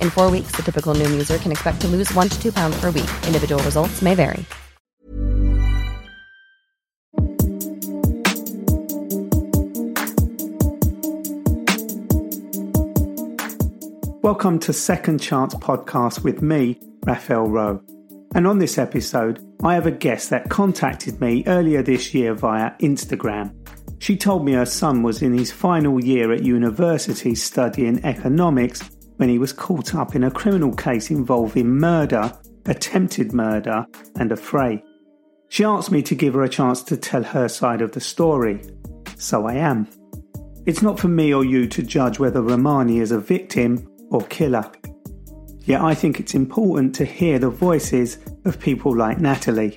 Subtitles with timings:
[0.00, 2.80] In four weeks, the typical Noom user can expect to lose one to two pounds
[2.80, 3.10] per week.
[3.26, 4.44] Individual results may vary.
[14.22, 17.82] Welcome to Second Chance Podcast with me, Raphael Rowe.
[18.34, 22.72] And on this episode, I have a guest that contacted me earlier this year via
[22.80, 23.54] Instagram.
[23.98, 28.82] She told me her son was in his final year at university studying economics
[29.16, 32.32] when he was caught up in a criminal case involving murder,
[32.66, 33.86] attempted murder,
[34.18, 34.82] and affray.
[35.48, 38.60] She asked me to give her a chance to tell her side of the story.
[39.16, 39.88] So I am.
[40.66, 44.70] It's not for me or you to judge whether Romani is a victim or killer.
[45.64, 49.76] Yet I think it's important to hear the voices of people like Natalie.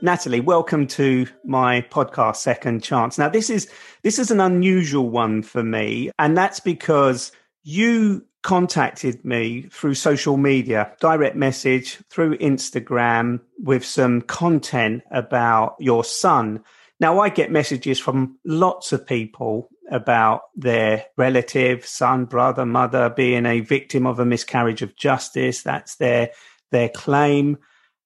[0.00, 3.18] Natalie, welcome to my podcast Second Chance.
[3.18, 3.68] Now this is
[4.04, 7.32] this is an unusual one for me and that's because
[7.64, 16.04] you contacted me through social media, direct message through Instagram with some content about your
[16.04, 16.62] son.
[17.00, 23.46] Now I get messages from lots of people about their relative, son, brother, mother being
[23.46, 25.62] a victim of a miscarriage of justice.
[25.62, 26.30] That's their
[26.70, 27.58] their claim,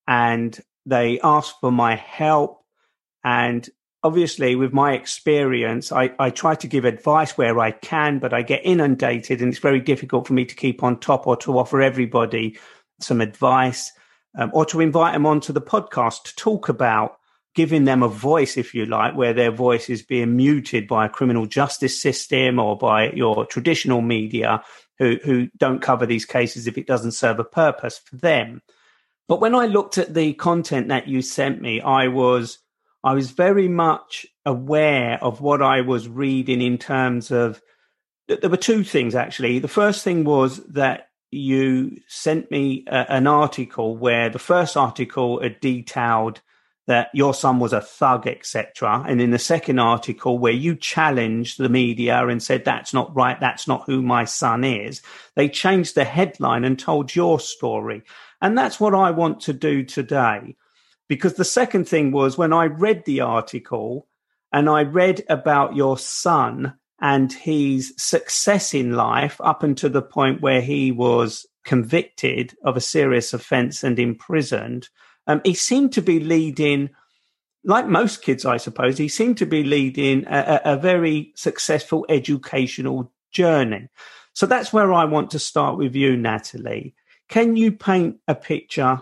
[0.07, 2.65] and they ask for my help.
[3.25, 3.69] And
[4.03, 8.43] obviously, with my experience, I, I try to give advice where I can, but I
[8.43, 11.81] get inundated, and it's very difficult for me to keep on top or to offer
[11.81, 12.59] everybody
[13.01, 13.93] some advice
[14.39, 17.19] um, or to invite them onto the podcast to talk about
[17.55, 21.11] giving them a voice, if you like, where their voice is being muted by a
[21.11, 24.63] criminal justice system or by your traditional media
[24.99, 28.63] who, who don't cover these cases if it doesn't serve a purpose for them.
[29.29, 32.59] But when I looked at the content that you sent me, I was
[33.05, 37.61] I was very much aware of what I was reading in terms of
[38.29, 39.59] there were two things actually.
[39.59, 45.43] The first thing was that you sent me a, an article where the first article
[45.43, 46.41] had detailed
[46.87, 49.05] that your son was a thug, etc.
[49.07, 53.39] And in the second article, where you challenged the media and said, that's not right,
[53.39, 55.01] that's not who my son is,
[55.37, 58.03] they changed the headline and told your story.
[58.41, 60.57] And that's what I want to do today.
[61.09, 64.09] Because the second thing was when I read the article
[64.53, 70.41] and I read about your son and his success in life up until the point
[70.41, 74.89] where he was convicted of a serious offense and imprisoned
[75.27, 76.91] um, he seemed to be leading,
[77.65, 82.05] like most kids, I suppose, he seemed to be leading a, a, a very successful
[82.09, 83.89] educational journey.
[84.35, 86.95] So that's where I want to start with you, Natalie.
[87.29, 89.01] Can you paint a picture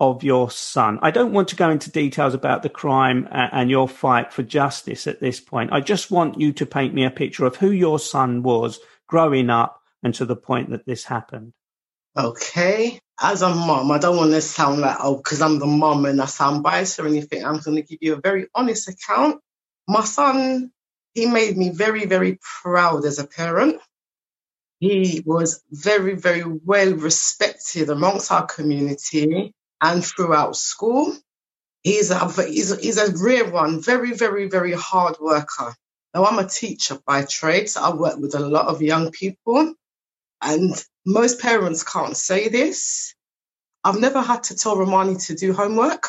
[0.00, 0.98] of your son?
[1.02, 5.06] I don't want to go into details about the crime and your fight for justice
[5.06, 5.72] at this point.
[5.72, 9.50] I just want you to paint me a picture of who your son was growing
[9.50, 11.52] up and to the point that this happened.
[12.16, 13.00] Okay.
[13.20, 16.20] As a mom, I don't want to sound like, oh, because I'm the mom and
[16.20, 17.44] I sound biased or anything.
[17.44, 19.40] I'm going to give you a very honest account.
[19.86, 20.72] My son,
[21.14, 23.80] he made me very, very proud as a parent.
[24.80, 31.16] He was very, very well respected amongst our community and throughout school.
[31.82, 35.74] He's a, he's a, he's a rare one, very, very, very hard worker.
[36.14, 39.74] Now, I'm a teacher by trade, so I work with a lot of young people.
[40.42, 43.14] And most parents can't say this,
[43.82, 46.08] I've never had to tell Romani to do homework.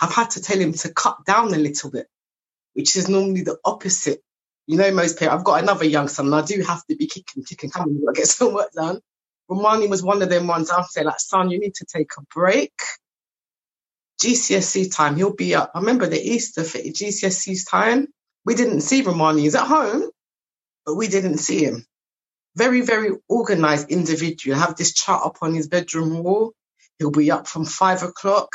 [0.00, 2.08] I've had to tell him to cut down a little bit,
[2.74, 4.20] which is normally the opposite.
[4.66, 7.06] You know, most parents, I've got another young son and I do have to be
[7.06, 9.00] kicking, kicking, coming to get some work done.
[9.48, 12.22] Romani was one of them ones I'd say, like, son, you need to take a
[12.34, 12.72] break.
[14.22, 15.72] GCSE time, he'll be up.
[15.74, 18.08] I remember the Easter for GCSE's time.
[18.44, 19.42] We didn't see Romani.
[19.42, 20.10] He's at home,
[20.86, 21.84] but we didn't see him.
[22.56, 24.58] Very, very organized individual.
[24.58, 26.52] Have this chart up on his bedroom wall.
[26.98, 28.48] He'll be up from five o'clock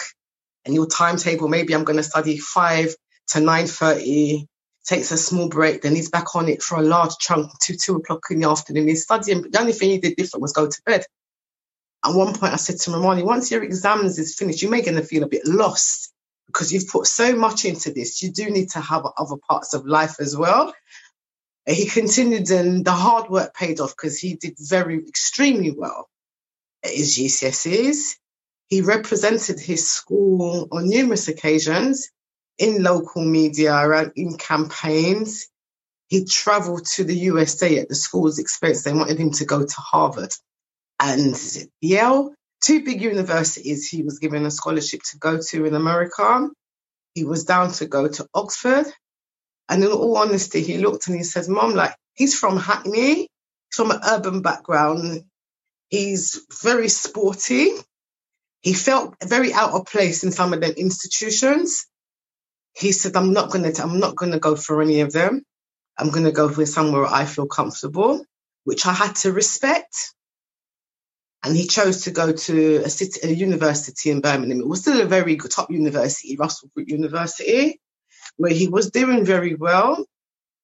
[0.66, 2.96] and your timetable, maybe I'm going to study five
[3.30, 4.46] to 9.30,
[4.86, 7.96] takes a small break, then he's back on it for a large chunk to two
[7.96, 8.88] o'clock in the afternoon.
[8.88, 9.42] He's studying.
[9.42, 11.06] but The only thing he did different was go to bed.
[12.06, 14.96] At one point, I said to Romani, once your exams is finished, you may going
[14.96, 16.14] to feel a bit lost
[16.48, 18.24] because you've put so much into this.
[18.24, 20.74] You do need to have other parts of life as well.
[21.70, 26.10] He continued and the hard work paid off because he did very extremely well
[26.84, 28.16] at his GCSEs.
[28.68, 32.10] He represented his school on numerous occasions
[32.58, 35.48] in local media and in campaigns.
[36.08, 38.84] He traveled to the USA at the school's expense.
[38.84, 40.32] They wanted him to go to Harvard
[41.00, 41.36] and
[41.82, 42.34] Yale,
[42.64, 46.50] two big universities he was given a scholarship to go to in America.
[47.14, 48.88] He was down to go to Oxford.
[49.70, 53.76] And in all honesty, he looked and he said, Mom, like, he's from Hackney, he's
[53.76, 55.24] from an urban background.
[55.90, 57.72] He's very sporty.
[58.62, 61.86] He felt very out of place in some of the institutions.
[62.74, 65.44] He said, I'm not gonna, I'm not gonna go for any of them.
[65.98, 68.26] I'm gonna go for somewhere I feel comfortable,
[68.66, 69.96] which I had to respect
[71.44, 74.60] and he chose to go to a, city, a university in Birmingham.
[74.60, 77.80] It was still a very good top university, Russell Group University,
[78.40, 80.06] where he was doing very well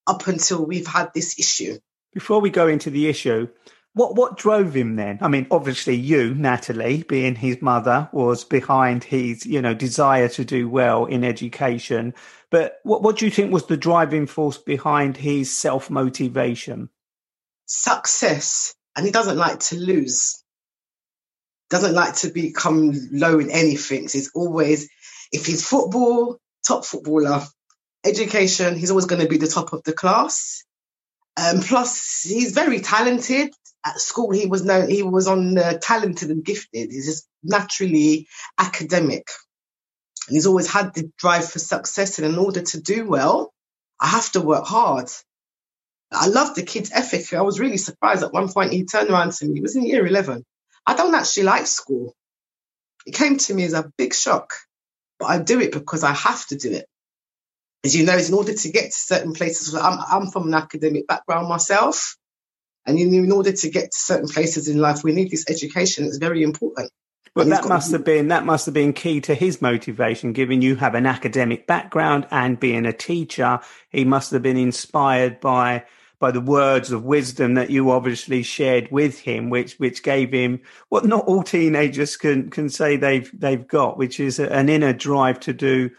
[0.08, 1.78] up until we've had this issue.
[2.14, 3.50] Before we go into the issue,
[3.94, 5.20] what what drove him then?
[5.22, 10.46] I mean, obviously you, Natalie, being his mother, was behind his, you know, desire to
[10.46, 12.14] do well in education.
[12.50, 16.90] But what what do you think was the driving force behind his self motivation?
[17.66, 20.42] Success, and he doesn't like to lose
[21.70, 24.04] doesn't like to become low in anything.
[24.04, 24.90] He's always,
[25.32, 27.42] if he's football, top footballer,
[28.06, 30.64] education, he's always going to be the top of the class.
[31.38, 33.54] Um, plus, he's very talented.
[33.86, 36.92] At school, he was known, he was on the talented and gifted.
[36.92, 39.28] He's just naturally academic.
[40.28, 42.18] And he's always had the drive for success.
[42.18, 43.54] And in order to do well,
[44.00, 45.10] I have to work hard.
[46.12, 47.34] I love the kid's ethic.
[47.34, 49.56] I was really surprised at one point he turned around to me.
[49.56, 50.44] He was in year 11.
[50.86, 52.16] I don't actually like school.
[53.06, 54.54] It came to me as a big shock,
[55.20, 56.86] but I do it because I have to do it.
[57.86, 61.06] As you know, in order to get to certain places, I'm, I'm from an academic
[61.06, 62.18] background myself.
[62.88, 66.06] And in, in order to get to certain places in life, we need this education.
[66.06, 66.92] It's very important.
[67.36, 70.78] Well, that must have been that must have been key to his motivation, given you
[70.78, 73.60] have an academic background and being a teacher.
[73.90, 75.84] He must have been inspired by
[76.18, 80.62] by the words of wisdom that you obviously shared with him, which which gave him
[80.90, 85.40] what not all teenagers can can say they've they've got, which is an inner drive
[85.42, 85.92] to do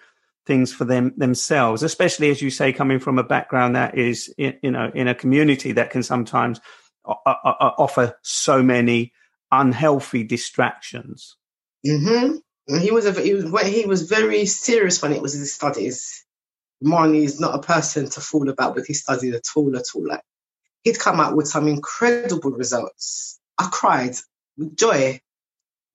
[0.47, 4.71] things for them themselves, especially as you say, coming from a background that is you
[4.71, 6.61] know in a community that can sometimes
[7.05, 9.13] offer so many
[9.51, 11.37] unhealthy distractions.
[11.87, 12.79] Mm-hmm.
[12.79, 16.25] He was a, he was he was very serious when it was his studies.
[16.85, 20.07] Marnie is not a person to fool about with his studies at all, at all.
[20.07, 20.23] Like
[20.83, 23.39] he'd come out with some incredible results.
[23.59, 24.17] I cried
[24.57, 25.21] with joy.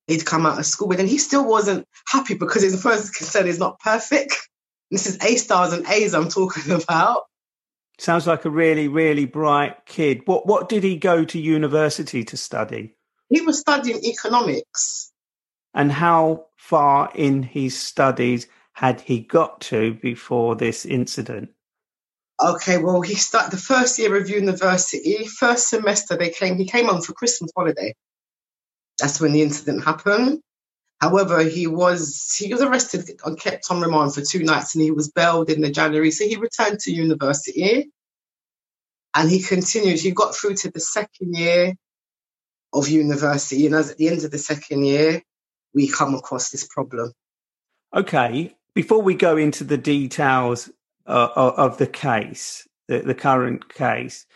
[0.07, 3.47] He'd come out of school with, and he still wasn't happy because his first concern
[3.47, 4.35] is not perfect.
[4.91, 7.23] This is A stars and A's I'm talking about.
[7.97, 10.21] Sounds like a really, really bright kid.
[10.25, 12.95] What what did he go to university to study?
[13.29, 15.11] He was studying economics.
[15.73, 21.51] And how far in his studies had he got to before this incident?
[22.43, 26.17] Okay, well, he started the first year of university, first semester.
[26.17, 26.57] They came.
[26.57, 27.93] He came on for Christmas holiday.
[28.99, 30.41] That's when the incident happened.
[31.01, 34.91] However, he was he was arrested and kept on remand for two nights, and he
[34.91, 36.11] was bailed in the January.
[36.11, 37.89] So he returned to university,
[39.15, 39.99] and he continued.
[39.99, 41.73] He got through to the second year
[42.71, 45.23] of university, and as at the end of the second year,
[45.73, 47.11] we come across this problem.
[47.95, 50.69] Okay, before we go into the details
[51.07, 54.27] uh, of the case, the, the current case,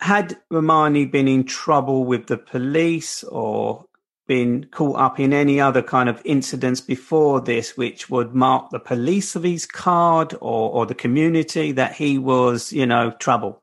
[0.00, 3.86] had Romani been in trouble with the police or
[4.26, 8.80] been caught up in any other kind of incidents before this, which would mark the
[8.80, 13.62] police of his card or, or the community that he was, you know, trouble?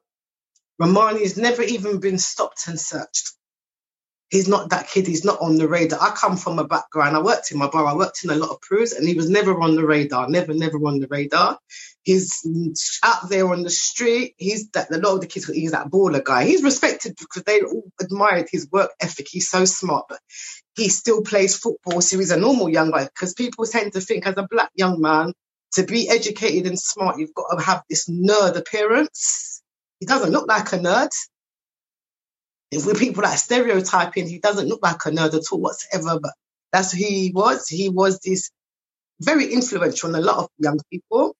[0.80, 3.34] Romani's never even been stopped and searched.
[4.32, 5.06] He's not that kid.
[5.06, 6.02] He's not on the radar.
[6.02, 7.16] I come from a background.
[7.16, 7.86] I worked in my bar.
[7.86, 10.28] I worked in a lot of crews, and he was never on the radar.
[10.30, 11.60] Never, never on the radar.
[12.02, 12.42] He's
[13.04, 14.34] out there on the street.
[14.38, 15.46] He's that a lot of the kids.
[15.46, 16.46] He's that baller guy.
[16.46, 19.28] He's respected because they all admired his work ethic.
[19.30, 20.20] He's so smart, but
[20.76, 22.02] he still plays football.
[22.02, 25.02] So he's a normal young guy because people tend to think as a black young
[25.02, 25.34] man
[25.74, 29.62] to be educated and smart, you've got to have this nerd appearance.
[30.00, 31.12] He doesn't look like a nerd
[32.72, 36.32] if we people that stereotyping, he doesn't look like a nerd at all whatsoever, but
[36.72, 37.68] that's who he was.
[37.68, 38.50] He was this
[39.20, 41.36] very influential on a lot of young people.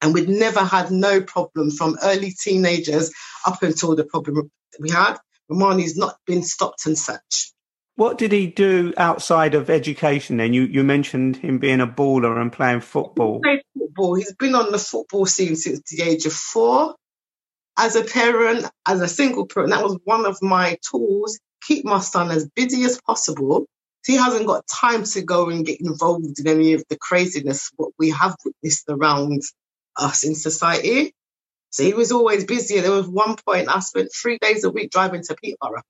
[0.00, 3.12] And we'd never had no problem from early teenagers
[3.44, 5.18] up until the problem we had.
[5.50, 7.52] Romani's not been stopped and such.
[7.96, 10.52] What did he do outside of education then?
[10.52, 13.40] You you mentioned him being a baller and playing football.
[13.44, 14.14] He football.
[14.14, 16.94] He's been on the football scene since the age of four
[17.78, 21.38] as a parent, as a single parent, that was one of my tools.
[21.62, 23.66] Keep my son as busy as possible.
[24.04, 27.92] He hasn't got time to go and get involved in any of the craziness what
[27.98, 29.42] we have witnessed around
[29.96, 31.14] us in society.
[31.70, 32.80] So he was always busy.
[32.80, 35.82] There was one point I spent three days a week driving to Peterborough,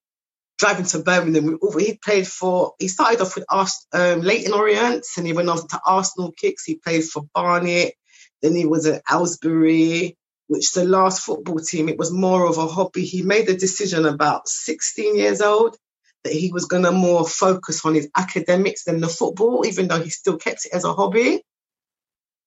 [0.58, 1.58] driving to Birmingham.
[1.78, 3.46] He played for, he started off with
[3.92, 6.64] um, Leyton Orient and he went on to Arsenal kicks.
[6.64, 7.94] He played for Barnet.
[8.42, 10.17] Then he was at Aylesbury
[10.48, 13.04] which the last football team, it was more of a hobby.
[13.04, 15.76] He made a decision about 16 years old
[16.24, 20.02] that he was going to more focus on his academics than the football, even though
[20.02, 21.42] he still kept it as a hobby.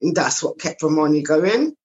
[0.01, 1.75] And that's what kept Romani going.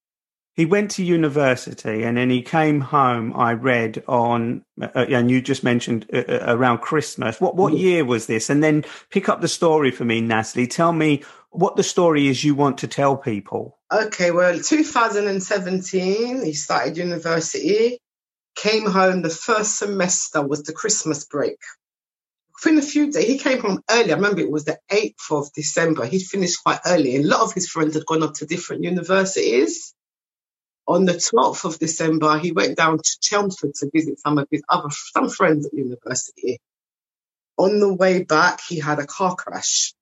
[0.55, 3.35] He went to university and then he came home.
[3.37, 7.39] I read on, uh, and you just mentioned uh, uh around Christmas.
[7.43, 7.79] What what mm.
[7.79, 8.49] year was this?
[8.49, 10.67] And then pick up the story for me, Natalie.
[10.67, 13.79] Tell me what the story is you want to tell people.
[13.93, 17.99] Okay, well, 2017, he started university,
[18.57, 19.23] came home.
[19.23, 21.59] The first semester was the Christmas break.
[22.55, 24.13] Within a few days, he came home early.
[24.13, 26.07] I remember it was the 8th of December.
[26.07, 27.17] He'd finished quite early.
[27.17, 29.95] A lot of his friends had gone up to different universities.
[30.89, 34.63] On the 12th of December, he went down to Chelmsford to visit some of his
[34.69, 36.61] other some friends at university.
[37.59, 39.95] On the way back, he had a car crash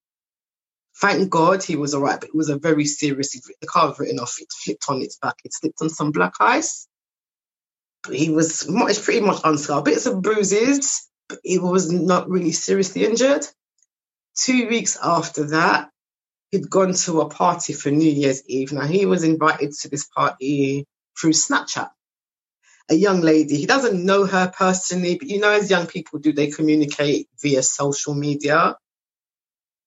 [1.00, 3.32] Thank God he was all right, but it was a very serious.
[3.32, 4.36] The car was written off.
[4.40, 5.36] It flipped on its back.
[5.44, 6.86] It slipped on some black ice.
[8.04, 9.84] But he was much, pretty much unscarred.
[9.84, 13.46] Bits of bruises, but he was not really seriously injured.
[14.36, 15.90] Two weeks after that,
[16.50, 18.72] he'd gone to a party for New Year's Eve.
[18.72, 20.86] Now he was invited to this party
[21.20, 21.90] through Snapchat.
[22.90, 26.32] A young lady, he doesn't know her personally, but you know, as young people do,
[26.32, 28.76] they communicate via social media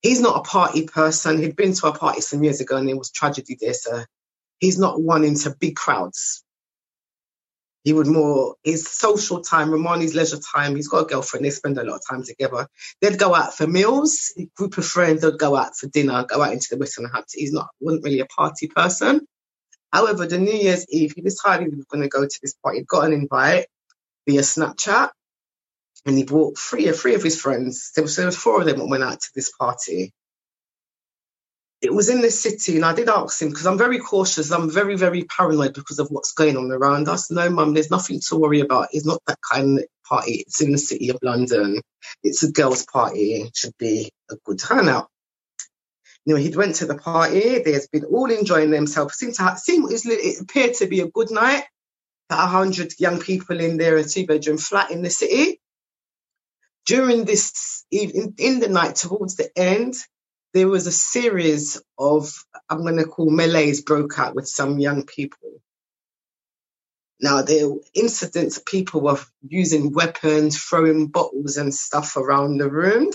[0.07, 1.37] he's not a party person.
[1.37, 3.73] He'd been to a party some years ago and there was tragedy there.
[3.73, 4.05] So
[4.59, 6.43] he's not one into big crowds.
[7.83, 10.75] He would more his social time, Romani's leisure time.
[10.75, 11.45] He's got a girlfriend.
[11.45, 12.67] They spend a lot of time together.
[13.01, 14.33] They'd go out for meals.
[14.55, 15.21] Group of friends.
[15.21, 16.25] They'd go out for dinner.
[16.25, 17.39] Go out into the Western Hampton.
[17.39, 19.25] He's not wasn't really a party person.
[19.93, 22.83] However, the New Year's Eve, he decided he was going to go to this party.
[22.87, 23.67] Got an invite
[24.27, 25.09] via Snapchat
[26.07, 27.91] and he brought three, three of his friends.
[27.93, 30.13] There was, there was four of them that went out to this party.
[31.81, 34.49] It was in the city, and I did ask him because I'm very cautious.
[34.51, 37.29] I'm very, very paranoid because of what's going on around us.
[37.29, 38.87] No, mum, there's nothing to worry about.
[38.93, 40.45] It's not that kind of party.
[40.47, 41.81] It's in the city of London.
[42.23, 43.41] It's a girls' party.
[43.41, 45.09] It should be a good turnout.
[46.25, 47.59] You know, he went to the party.
[47.59, 49.15] They've been all enjoying themselves.
[49.15, 51.65] Seemed to have, it appeared to be a good night.
[52.29, 55.59] About hundred young people in there, a two-bedroom flat in the city
[56.87, 59.95] during this in, in the night towards the end
[60.53, 62.33] there was a series of
[62.69, 65.61] i'm going to call melees broke out with some young people.
[67.19, 73.11] Now there were incidents people were using weapons throwing bottles and stuff around the room.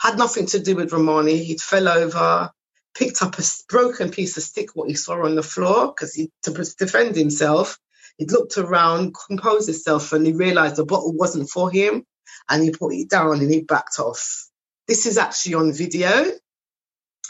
[0.00, 1.42] Had nothing to do with romani.
[1.42, 2.50] He'd fell over
[2.94, 6.30] picked up a broken piece of stick what he saw on the floor because he
[6.42, 7.78] to defend himself
[8.16, 12.04] he looked around composed himself and he realized the bottle wasn't for him
[12.48, 14.48] and he put it down and he backed off.
[14.88, 16.24] This is actually on video,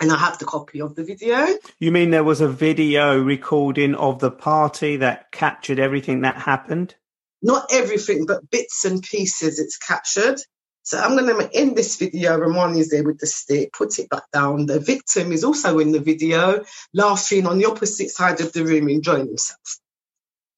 [0.00, 1.46] and I have the copy of the video.
[1.78, 6.94] You mean there was a video recording of the party that captured everything that happened?
[7.42, 10.38] Not everything, but bits and pieces it's captured.
[10.82, 12.36] So I'm going to end this video.
[12.38, 14.66] Romani is there with the stick, put it back down.
[14.66, 18.88] The victim is also in the video, laughing on the opposite side of the room,
[18.88, 19.80] enjoying himself.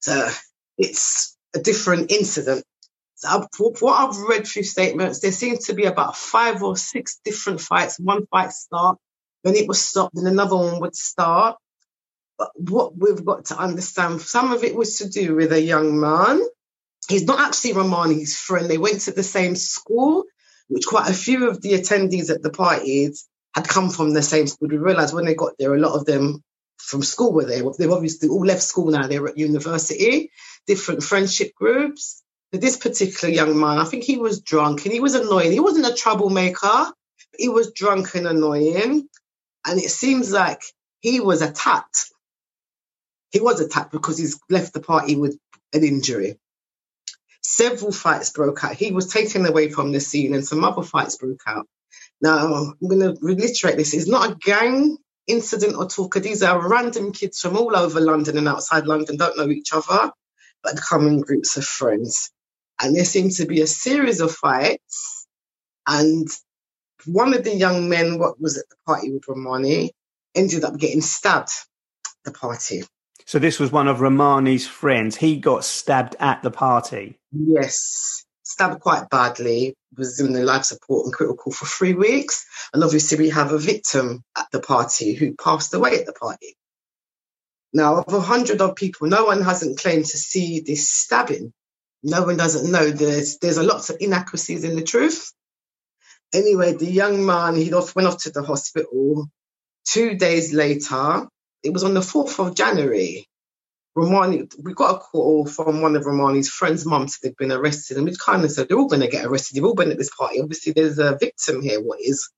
[0.01, 0.29] So
[0.77, 2.65] it's a different incident.
[3.23, 7.99] What I've read through statements, there seems to be about five or six different fights.
[7.99, 8.99] One fight start,
[9.45, 11.57] then it was stopped, then another one would start.
[12.39, 15.99] But what we've got to understand, some of it was to do with a young
[15.99, 16.41] man.
[17.09, 18.71] He's not actually Romani's friend.
[18.71, 20.25] They went to the same school,
[20.69, 24.47] which quite a few of the attendees at the parties had come from the same
[24.47, 24.69] school.
[24.69, 26.45] We realised when they got there, a lot of them
[26.77, 27.65] from school were there.
[27.77, 29.09] They've obviously all left school now.
[29.09, 30.31] They're at university,
[30.67, 32.23] different friendship groups.
[32.51, 35.53] This particular young man, I think he was drunk and he was annoying.
[35.53, 36.93] He wasn't a troublemaker.
[37.37, 39.09] He was drunk and annoying.
[39.67, 40.63] And it seems like
[41.01, 42.07] he was attacked.
[43.31, 45.39] He was attacked because he's left the party with
[45.75, 46.39] an injury.
[47.43, 48.75] Several fights broke out.
[48.75, 51.67] He was taken away from the scene and some other fights broke out.
[52.21, 53.95] Now, I'm going to reiterate this.
[53.95, 56.15] It's not a gang incident or talk.
[56.15, 60.11] These are random kids from all over London and outside London, don't know each other,
[60.63, 62.31] but come in groups of friends.
[62.81, 65.27] And there seemed to be a series of fights.
[65.87, 66.29] And
[67.07, 69.93] one of the young men, what was at the party with Romani,
[70.35, 71.51] ended up getting stabbed
[72.07, 72.85] at the party.
[73.25, 75.17] So this was one of Romani's friends.
[75.17, 77.19] He got stabbed at the party.
[77.33, 79.75] Yes, stabbed quite badly.
[79.97, 82.47] Was in the life support and critical for three weeks.
[82.73, 86.57] And obviously, we have a victim at the party who passed away at the party.
[87.73, 91.53] Now, of a hundred odd people, no one hasn't claimed to see this stabbing.
[92.03, 92.91] No one doesn't know.
[92.91, 95.33] There's there's a lots of inaccuracies in the truth.
[96.33, 99.29] Anyway, the young man he off, went off to the hospital.
[99.85, 101.27] Two days later,
[101.63, 103.27] it was on the 4th of January.
[103.95, 107.97] Romani, we got a call from one of Romani's friends' mum mums they'd been arrested,
[107.97, 109.57] and we kind of said they're all going to get arrested.
[109.57, 110.41] They've all been at this party.
[110.41, 111.83] Obviously, there's a victim here.
[111.83, 112.31] What is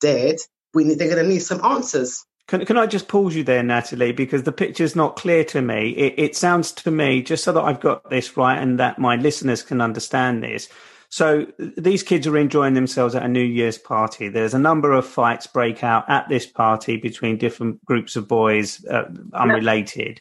[0.00, 0.36] dead?
[0.74, 2.24] We need, they're going to need some answers.
[2.48, 5.90] Can, can I just pause you there, Natalie, because the picture's not clear to me.
[5.90, 9.16] It, it sounds to me, just so that I've got this right and that my
[9.16, 10.68] listeners can understand this,
[11.10, 14.28] so these kids are enjoying themselves at a New Year's party.
[14.28, 18.84] There's a number of fights break out at this party between different groups of boys,
[18.84, 20.20] uh, unrelated.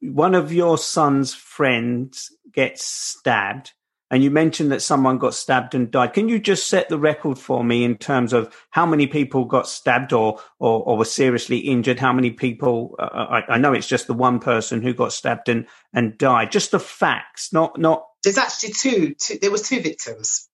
[0.00, 3.72] One of your son's friends gets stabbed,
[4.12, 6.12] and you mentioned that someone got stabbed and died.
[6.12, 9.66] Can you just set the record for me in terms of how many people got
[9.66, 11.98] stabbed or or, or were seriously injured?
[11.98, 12.94] How many people?
[13.00, 16.52] Uh, I, I know it's just the one person who got stabbed and and died.
[16.52, 19.38] Just the facts, not not there's actually two, two.
[19.38, 20.48] There was two victims.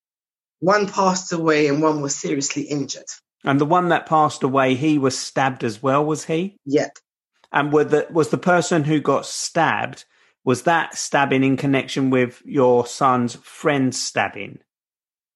[0.61, 3.05] One passed away and one was seriously injured.
[3.45, 6.57] And the one that passed away, he was stabbed as well, was he?
[6.65, 6.99] Yep.
[7.53, 10.05] And were the, was the person who got stabbed,
[10.49, 14.61] was that stabbing in connection with your son's friend's stabbing?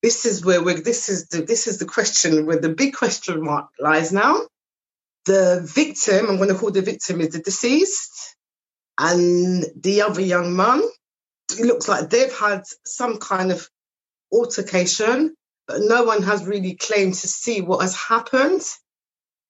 [0.02, 3.44] This is where we're, this is the, this is the question where the big question
[3.44, 4.40] mark lies now.
[5.26, 8.36] The victim, I'm going to call the victim is the deceased
[8.98, 10.80] and the other young man
[11.58, 13.68] it looks like they've had some kind of
[14.32, 15.34] altercation,
[15.66, 18.62] but no one has really claimed to see what has happened.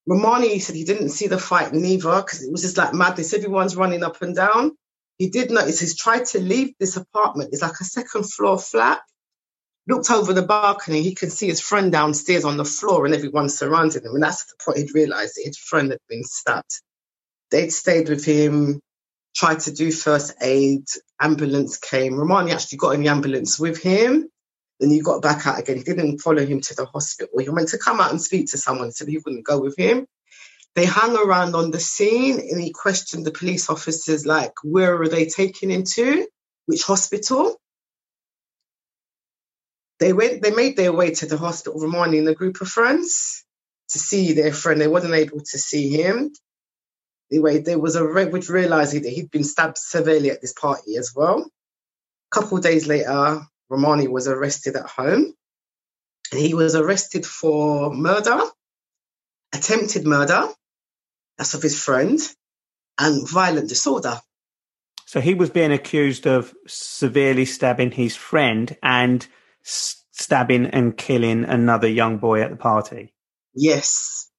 [0.05, 3.33] Romani said he didn't see the fight neither because it was just like madness.
[3.33, 4.75] Everyone's running up and down.
[5.17, 7.49] He did notice he's tried to leave this apartment.
[7.53, 9.01] It's like a second floor flat.
[9.87, 13.49] Looked over the balcony, he can see his friend downstairs on the floor and everyone
[13.49, 14.13] surrounding him.
[14.13, 16.71] And that's the point he'd realized that his friend had been stabbed.
[17.51, 18.79] They'd stayed with him
[19.35, 20.85] tried to do first aid.
[21.19, 22.15] Ambulance came.
[22.15, 24.29] Romani actually got in the ambulance with him.
[24.79, 25.77] Then he got back out again.
[25.77, 27.39] He didn't follow him to the hospital.
[27.39, 30.05] He went to come out and speak to someone, so he wouldn't go with him.
[30.75, 35.07] They hung around on the scene and he questioned the police officers like, where were
[35.07, 36.27] they taking him to?
[36.65, 37.55] Which hospital?
[39.99, 43.45] They went, they made their way to the hospital, Romani and a group of friends
[43.89, 44.81] to see their friend.
[44.81, 46.31] They wasn't able to see him.
[47.31, 50.97] Anyway, there was a red, which realised that he'd been stabbed severely at this party
[50.97, 51.39] as well.
[51.39, 55.33] A couple of days later, Romani was arrested at home.
[56.31, 58.41] And he was arrested for murder,
[59.53, 60.49] attempted murder,
[61.37, 62.19] that's of his friend,
[62.99, 64.19] and violent disorder.
[65.05, 69.25] So he was being accused of severely stabbing his friend and
[69.61, 73.13] stabbing and killing another young boy at the party.
[73.53, 74.29] Yes.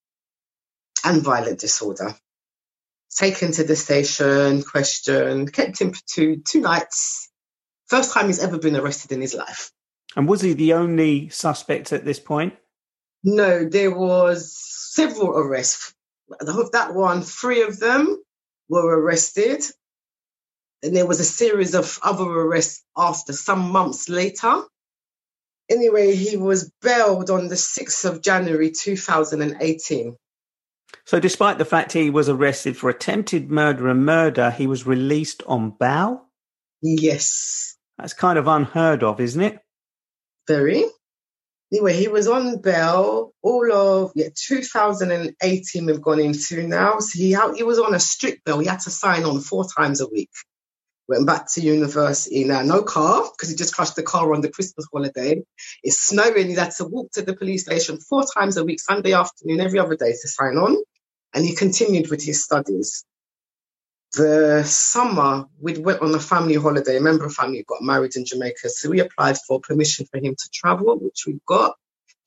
[1.04, 2.16] And violent disorder
[3.14, 7.30] taken to the station, questioned, kept him for two two nights.
[7.86, 9.70] First time he's ever been arrested in his life.
[10.16, 12.54] And was he the only suspect at this point?
[13.22, 15.94] No, there was several arrests.
[16.40, 18.22] Of that one, three of them
[18.68, 19.62] were arrested.
[20.82, 24.62] And there was a series of other arrests after, some months later.
[25.70, 30.16] Anyway, he was bailed on the 6th of January 2018.
[31.06, 35.42] So, despite the fact he was arrested for attempted murder and murder, he was released
[35.46, 36.26] on bail?
[36.82, 37.76] Yes.
[37.98, 39.58] That's kind of unheard of, isn't it?
[40.46, 40.84] Very.
[41.74, 47.00] Anyway, he was on bail all of yeah, 2018 we've gone into now.
[47.00, 48.60] So he, he was on a strict bail.
[48.60, 50.30] He had to sign on four times a week.
[51.08, 52.44] went back to university.
[52.44, 55.42] Now, no car because he just crashed the car on the Christmas holiday.
[55.82, 56.46] It's snowing.
[56.46, 59.80] He had to walk to the police station four times a week, Sunday afternoon, every
[59.80, 60.76] other day to sign on.
[61.34, 63.04] And he continued with his studies.
[64.16, 66.98] The summer, we went on a family holiday.
[66.98, 68.68] A member of family got married in Jamaica.
[68.68, 71.76] So we applied for permission for him to travel, which we got.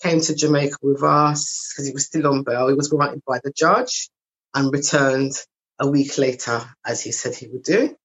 [0.01, 2.67] Came to Jamaica with us because he was still on bail.
[2.67, 4.09] He was granted by the judge
[4.53, 5.33] and returned
[5.79, 7.95] a week later, as he said he would do.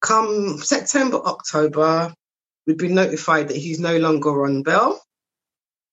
[0.00, 2.12] Come September, October,
[2.66, 5.00] we've been notified that he's no longer on bail.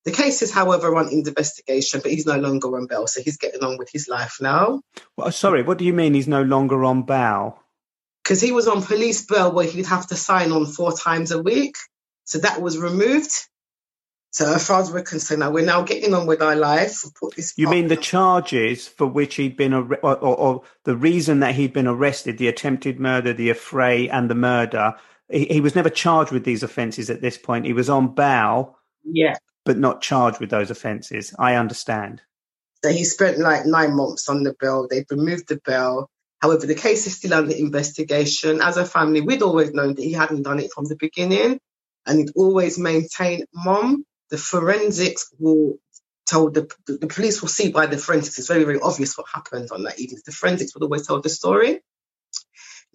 [0.09, 3.63] The case is, however, on investigation, but he's no longer on bail, so he's getting
[3.63, 4.81] on with his life now.
[5.15, 7.61] Well, uh, sorry, what do you mean he's no longer on bail?
[8.23, 11.39] Because he was on police bail where he'd have to sign on four times a
[11.39, 11.75] week.
[12.23, 13.29] So that was removed.
[14.31, 17.03] So as far as we're concerned, now we're now getting on with our life.
[17.19, 20.97] Put this you mean the charges for which he'd been, ar- or, or, or, the
[20.97, 24.95] reason that he'd been arrested, the attempted murder, the affray, and the murder?
[25.29, 27.67] He, he was never charged with these offences at this point.
[27.67, 29.35] He was on bail, yeah,
[29.69, 31.31] but not charged with those offences.
[31.37, 32.23] I understand.
[32.83, 34.87] So he spent like nine months on the bill.
[34.89, 36.09] They've removed the bill.
[36.41, 38.63] However, the case is still under investigation.
[38.63, 41.59] As a family, we'd always known that he hadn't done it from the beginning,
[42.07, 45.77] and he'd always maintained, "Mom." the forensics will
[46.25, 48.39] tell the, the police will see by the forensics.
[48.39, 50.21] It's very, very obvious what happened on that evening.
[50.25, 51.81] The forensics would always tell the story.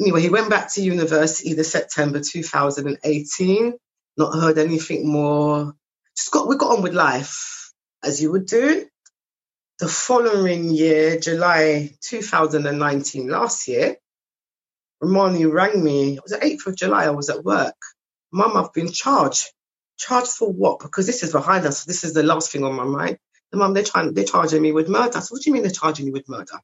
[0.00, 3.74] Anyway, he went back to university the September 2018.
[4.16, 5.74] Not heard anything more.
[6.16, 7.72] Just got we got on with life
[8.02, 8.86] as you would do.
[9.80, 13.96] The following year, July 2019, last year,
[15.00, 16.14] Romani rang me.
[16.14, 17.04] It was the 8th of July.
[17.06, 17.76] I was at work.
[18.32, 19.50] Mum, I've been charged
[19.96, 20.80] Charged for what?
[20.80, 21.84] Because this is behind us.
[21.84, 23.18] This is the last thing on my mind.
[23.52, 25.20] The mum, they're trying, they're charging me with murder.
[25.20, 26.58] So what do you mean they're charging you with murder?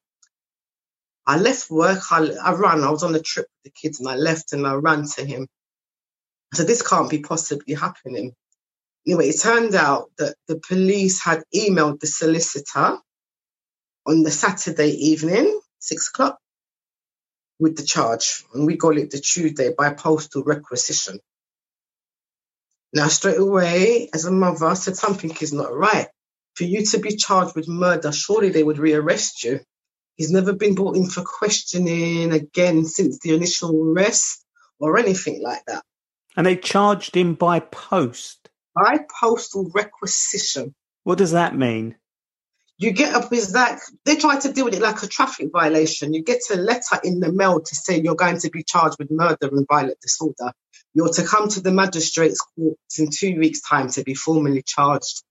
[1.26, 2.00] I left work.
[2.10, 2.82] I, I ran.
[2.82, 5.24] I was on a trip with the kids, and I left and I ran to
[5.24, 5.46] him.
[6.52, 8.34] I said, "This can't be possibly happening."
[9.06, 12.98] Anyway, it turned out that the police had emailed the solicitor
[14.06, 16.38] on the Saturday evening, six o'clock,
[17.58, 21.18] with the charge, and we got it the Tuesday by postal requisition.
[22.92, 26.08] Now, straight away, as a mother, I said something is not right.
[26.54, 29.60] For you to be charged with murder, surely they would rearrest you.
[30.16, 34.44] He's never been brought in for questioning again since the initial arrest
[34.78, 35.84] or anything like that.
[36.36, 38.39] And they charged him by post?
[38.74, 40.74] By postal requisition.
[41.04, 41.96] What does that mean?
[42.78, 46.14] You get up with that, they try to deal with it like a traffic violation.
[46.14, 49.10] You get a letter in the mail to say you're going to be charged with
[49.10, 50.52] murder and violent disorder.
[50.94, 55.22] You're to come to the magistrate's court in two weeks' time to be formally charged.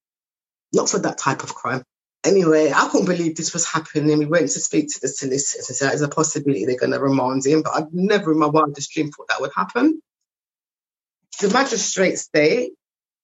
[0.73, 1.83] Not for that type of crime.
[2.23, 4.19] Anyway, I couldn't believe this was happening.
[4.19, 6.99] We went to speak to the solicitors and said there's a possibility they're going to
[6.99, 10.01] remand him, but I'd never in my wildest dream thought that would happen.
[11.41, 12.73] The magistrate's date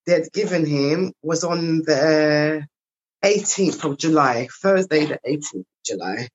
[0.05, 2.65] they had given him was on the
[3.23, 6.29] 18th of July, Thursday, the 18th of July.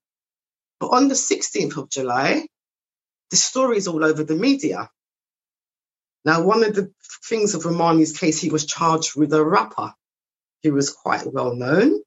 [0.80, 2.46] But on the 16th of July,
[3.30, 4.90] the story is all over the media.
[6.24, 6.92] Now, one of the
[7.24, 9.94] things of Romani's case, he was charged with a rapper.
[10.62, 12.00] He was quite well known.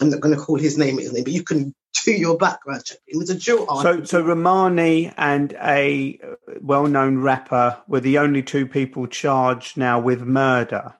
[0.00, 1.74] I'm not going to call his name, his name, but you can
[2.04, 2.98] do your background check.
[3.06, 4.10] He was a artist.
[4.10, 6.18] So, so Romani and a
[6.60, 10.94] well-known rapper were the only two people charged now with murder.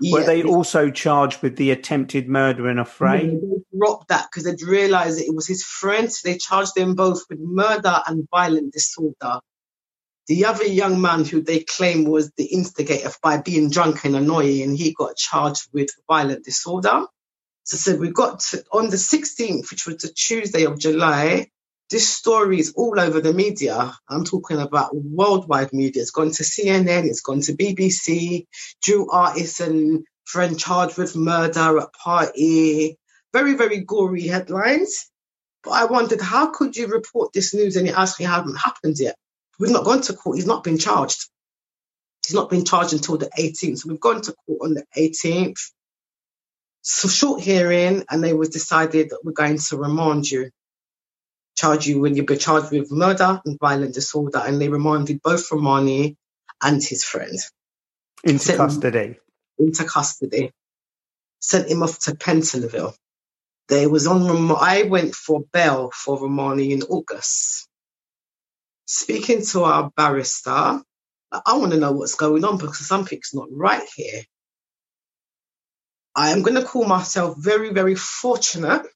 [0.00, 3.30] Yeah, were they also charged with the attempted murder in and affray?
[3.30, 6.10] They dropped that because they'd realised it was his friend.
[6.24, 9.40] They charged them both with murder and violent disorder.
[10.26, 14.74] The other young man who they claim was the instigator by being drunk and annoying,
[14.74, 17.04] he got charged with violent disorder.
[17.64, 21.48] So, so we got to, on the 16th, which was the Tuesday of July,
[21.90, 23.94] this story is all over the media.
[24.08, 26.02] I'm talking about worldwide media.
[26.02, 28.46] It's gone to CNN, it's gone to BBC,
[28.82, 32.98] Drill artists and friend charged with murder at party.
[33.32, 35.10] Very, very gory headlines.
[35.62, 39.16] But I wondered, how could you report this news and it actually hadn't happened yet?
[39.58, 40.36] We've not gone to court.
[40.36, 41.28] He's not been charged.
[42.26, 43.78] He's not been charged until the 18th.
[43.78, 45.60] So we've gone to court on the 18th.
[46.84, 50.50] So short hearing, and they was decided that we're going to remand you,
[51.56, 55.50] charge you when you'll be charged with murder and violent disorder, and they remanded both
[55.50, 56.16] Romani
[56.62, 57.38] and his friend
[58.24, 59.16] into Sent custody.
[59.58, 60.52] Into custody.
[61.40, 62.94] Sent him off to Pentonville.
[63.68, 64.52] They was on.
[64.52, 67.66] I went for bail for Romani in August
[68.86, 70.82] speaking to our barrister,
[71.32, 74.22] I want to know what's going on because something's not right here.
[76.16, 78.86] I am going to call myself very, very fortunate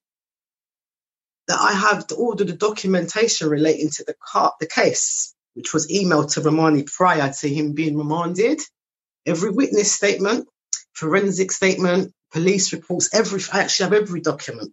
[1.48, 5.34] that I have of the documentation relating to the car, the case.
[5.54, 8.60] which was emailed to Romani prior to him being remanded.
[9.26, 10.46] Every witness statement,
[10.92, 14.72] forensic statement, police reports, every I actually have every document.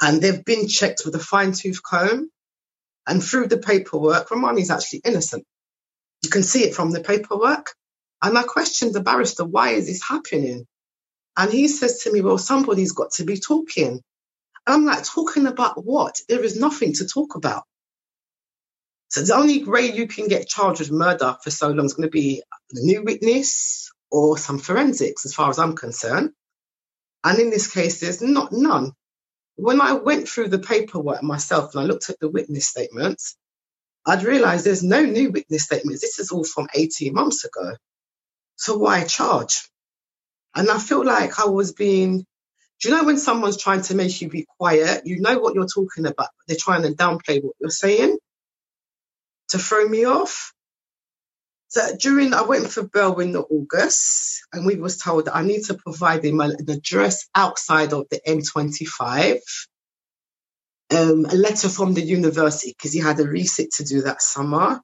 [0.00, 2.30] And they've been checked with a fine tooth comb.
[3.06, 5.44] And through the paperwork, Romani's actually innocent.
[6.22, 7.72] You can see it from the paperwork.
[8.20, 10.66] And I questioned the barrister, why is this happening?
[11.36, 14.02] And he says to me, well, somebody's got to be talking.
[14.66, 16.20] And I'm like, talking about what?
[16.28, 17.64] There is nothing to talk about.
[19.08, 22.08] So the only way you can get charged with murder for so long is going
[22.08, 22.42] to be
[22.72, 26.30] a new witness or some forensics, as far as I'm concerned.
[27.24, 28.92] And in this case, there's not none.
[29.56, 33.36] When I went through the paperwork myself and I looked at the witness statements,
[34.06, 36.00] I'd realized there's no new witness statements.
[36.00, 37.76] This is all from 18 months ago.
[38.56, 39.68] So why charge?
[40.54, 44.20] And I feel like I was being, do you know when someone's trying to make
[44.20, 45.02] you be quiet?
[45.06, 48.18] You know what you're talking about, they're trying to downplay what you're saying
[49.48, 50.52] to throw me off.
[51.68, 55.64] So during, I went for bail in August, and we was told that I need
[55.64, 59.40] to provide him an address outside of the M25,
[60.90, 64.82] um, a letter from the university because he had a receipt to do that summer,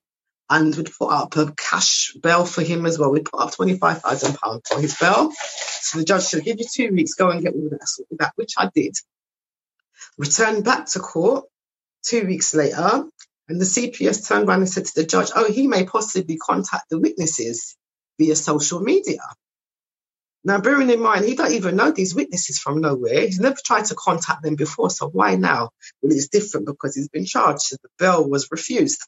[0.51, 3.11] and we'd put up a cash bail for him as well.
[3.11, 5.31] We put up twenty five thousand pounds for his bail.
[5.81, 8.55] So the judge said, "Give you two weeks, go and get all that, that," which
[8.59, 8.97] I did.
[10.17, 11.45] Returned back to court
[12.03, 13.05] two weeks later,
[13.49, 16.91] and the CPS turned around and said to the judge, oh, he may possibly contact
[16.91, 17.77] the witnesses
[18.19, 19.21] via social media.
[20.45, 23.23] Now, bearing in mind, he don't even know these witnesses from nowhere.
[23.23, 24.91] He's never tried to contact them before.
[24.91, 25.71] So why now?
[26.01, 27.73] Well, it's different because he's been charged.
[27.73, 29.03] The bail was refused.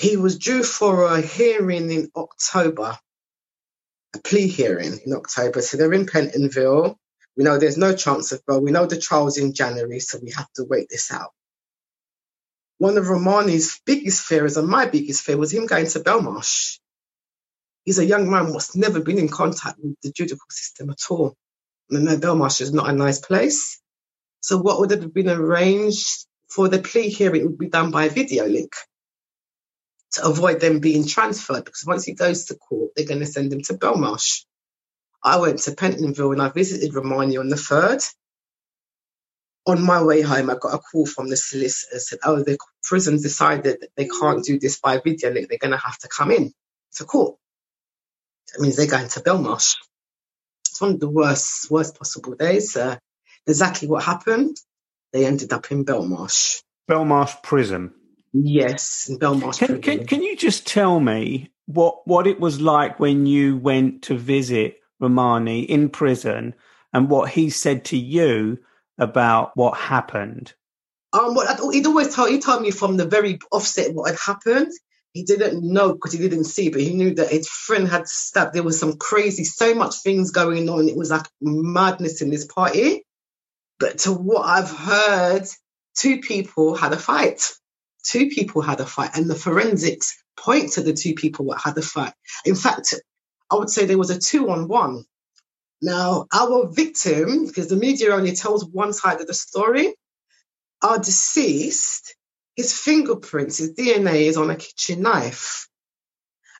[0.00, 2.98] He was due for a hearing in October,
[4.14, 5.60] a plea hearing in October.
[5.60, 6.96] So they're in Pentonville.
[7.36, 8.60] We know there's no chance of bail.
[8.62, 11.32] We know the trial's in January, so we have to wait this out
[12.80, 16.78] one of Romani's biggest fears and my biggest fear was him going to Belmarsh.
[17.84, 21.36] He's a young man who's never been in contact with the judicial system at all.
[21.90, 23.78] And know Belmarsh is not a nice place.
[24.40, 28.46] So what would have been arranged for the plea hearing would be done by video
[28.46, 28.72] link
[30.12, 33.52] to avoid them being transferred because once he goes to court, they're going to send
[33.52, 34.44] him to Belmarsh.
[35.22, 38.02] I went to Pentonville and I visited Romani on the 3rd
[39.66, 43.20] on my way home, I got a call from the solicitor said, "Oh, the prison
[43.20, 45.48] decided that they can't do this by video link.
[45.48, 46.52] They're going to have to come in
[46.94, 47.36] to court.
[48.52, 49.76] That means they're going to Belmarsh.
[50.68, 52.76] It's one of the worst, worst possible days.
[52.76, 52.96] Uh,
[53.46, 54.56] exactly what happened.
[55.12, 56.62] They ended up in Belmarsh.
[56.88, 57.92] Belmarsh prison.
[58.32, 59.80] Yes, in Belmarsh can.
[59.80, 64.16] Can, can you just tell me what what it was like when you went to
[64.16, 66.54] visit Romani in prison,
[66.92, 68.58] and what he said to you?
[69.00, 70.52] about what happened?
[71.12, 72.26] Um, well, he'd always tell.
[72.26, 74.70] He told me from the very offset what had happened.
[75.12, 78.52] He didn't know because he didn't see, but he knew that his friend had stabbed.
[78.52, 80.88] There was some crazy, so much things going on.
[80.88, 83.04] It was like madness in this party.
[83.80, 85.46] But to what I've heard,
[85.96, 87.50] two people had a fight.
[88.02, 91.78] Two people had a fight, and the forensics point to the two people that had
[91.78, 92.14] a fight.
[92.44, 92.94] In fact,
[93.50, 95.04] I would say there was a two on one.
[95.82, 99.94] Now, our victim, because the media only tells one side of the story,
[100.82, 102.14] our deceased,
[102.56, 105.68] his fingerprints, his DNA is on a kitchen knife.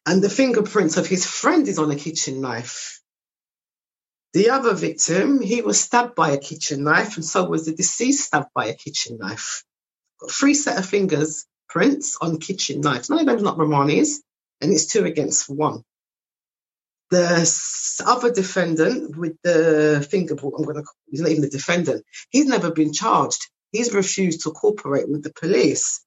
[0.07, 3.01] And the fingerprints of his friend is on a kitchen knife.
[4.33, 8.27] The other victim, he was stabbed by a kitchen knife, and so was the deceased
[8.27, 9.65] stabbed by a kitchen knife.
[10.29, 13.09] Three set of fingers prints on kitchen knives.
[13.09, 14.23] None of them's not Romani's,
[14.61, 15.85] and it's two against one.
[17.11, 22.47] The other defendant with the fingerprint, I'm going to, he's not even the defendant, he's
[22.47, 23.49] never been charged.
[23.73, 26.05] He's refused to cooperate with the police.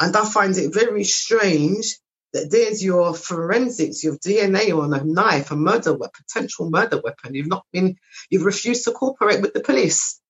[0.00, 1.96] And I find it very strange
[2.32, 7.34] that there's your forensics, your DNA on a knife, a murder weapon, potential murder weapon.
[7.34, 7.96] You've not been,
[8.28, 10.20] you've refused to cooperate with the police.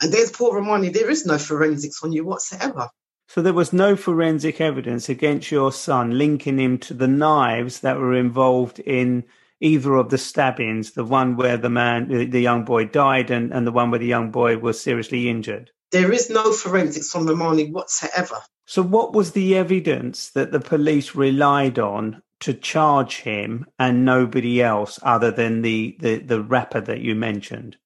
[0.00, 2.90] And there's Paul Romani, there is no forensics on you whatsoever.
[3.28, 7.98] So there was no forensic evidence against your son linking him to the knives that
[7.98, 9.24] were involved in
[9.60, 13.66] either of the stabbings, the one where the man, the young boy died and, and
[13.66, 15.70] the one where the young boy was seriously injured?
[15.92, 18.40] There is no forensics on Romani whatsoever.
[18.66, 24.60] So what was the evidence that the police relied on to charge him and nobody
[24.60, 27.76] else other than the, the, the rapper that you mentioned?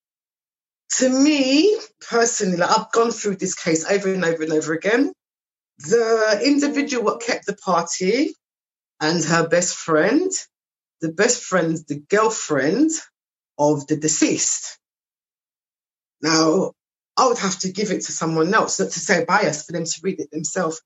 [0.98, 5.12] To me, personally, like I've gone through this case over and over and over again.
[5.79, 8.35] The individual what kept the party
[9.00, 10.31] and her best friend
[11.00, 12.90] the best friend, the girlfriend
[13.59, 14.79] of the deceased.
[16.22, 16.72] Now,
[17.16, 19.85] I would have to give it to someone else, not to say bias, for them
[19.85, 20.81] to read it themselves.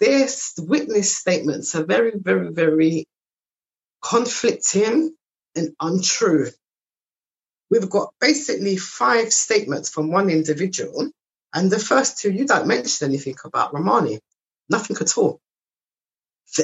[0.00, 0.26] their
[0.58, 3.06] witness statements are very, very, very
[4.02, 5.14] conflicting
[5.54, 6.50] and untrue.
[7.70, 11.10] We've got basically five statements from one individual,
[11.54, 14.20] and the first two, you don't mention anything about Romani,
[14.68, 15.40] nothing at all.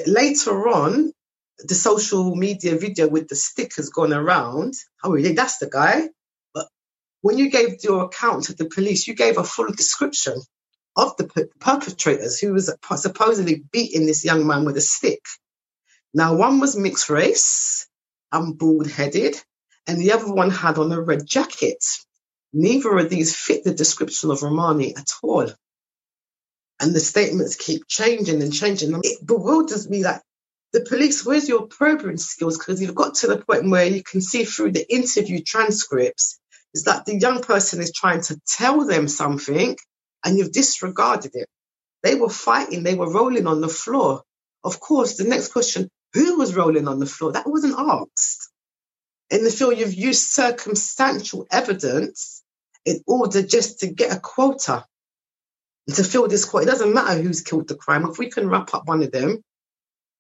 [0.07, 1.13] Later on,
[1.59, 4.75] the social media video with the stick has gone around.
[5.03, 5.33] Oh, really?
[5.33, 6.09] That's the guy.
[6.53, 6.67] But
[7.23, 10.35] when you gave your account to the police, you gave a full description
[10.97, 15.23] of the perpetrators who was supposedly beating this young man with a stick.
[16.13, 17.87] Now, one was mixed race
[18.33, 19.41] and bald headed,
[19.87, 21.85] and the other one had on a red jacket.
[22.53, 25.49] Neither of these fit the description of Romani at all.
[26.81, 28.99] And the statements keep changing and changing.
[29.03, 30.21] It bewilders me like
[30.73, 32.59] the police, where's your probing skills?
[32.59, 36.39] Because you've got to the point where you can see through the interview transcripts
[36.75, 39.77] is that the young person is trying to tell them something
[40.25, 41.49] and you've disregarded it.
[42.03, 44.23] They were fighting, they were rolling on the floor.
[44.65, 47.33] Of course, the next question who was rolling on the floor?
[47.33, 48.51] That wasn't asked.
[49.31, 52.43] In the field, you've used circumstantial evidence
[52.85, 54.85] in order just to get a quota.
[55.95, 58.07] to fill this quota, it doesn't matter who's killed the crime.
[58.07, 59.43] If we can wrap up one of them,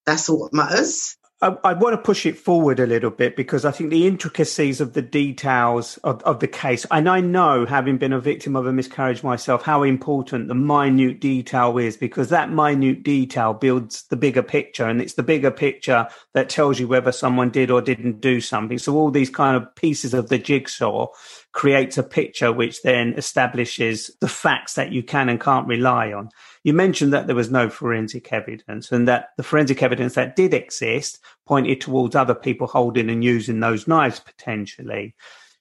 [0.07, 1.17] that's all that matters.
[1.43, 4.81] I, I, want to push it forward a little bit because I think the intricacies
[4.81, 8.67] of the details of, of the case, and I know, having been a victim of
[8.67, 14.17] a miscarriage myself, how important the minute detail is because that minute detail builds the
[14.17, 18.23] bigger picture, and it's the bigger picture that tells you whether someone did or didn't
[18.23, 18.79] do something.
[18.79, 21.09] So all these kind of pieces of the jigsaw
[21.57, 26.29] creates a picture which then establishes the facts that you can and can't rely on.
[26.65, 30.53] You mentioned that there was no forensic evidence and that the forensic evidence that did
[30.53, 35.15] exist pointed towards other people holding and using those knives potentially.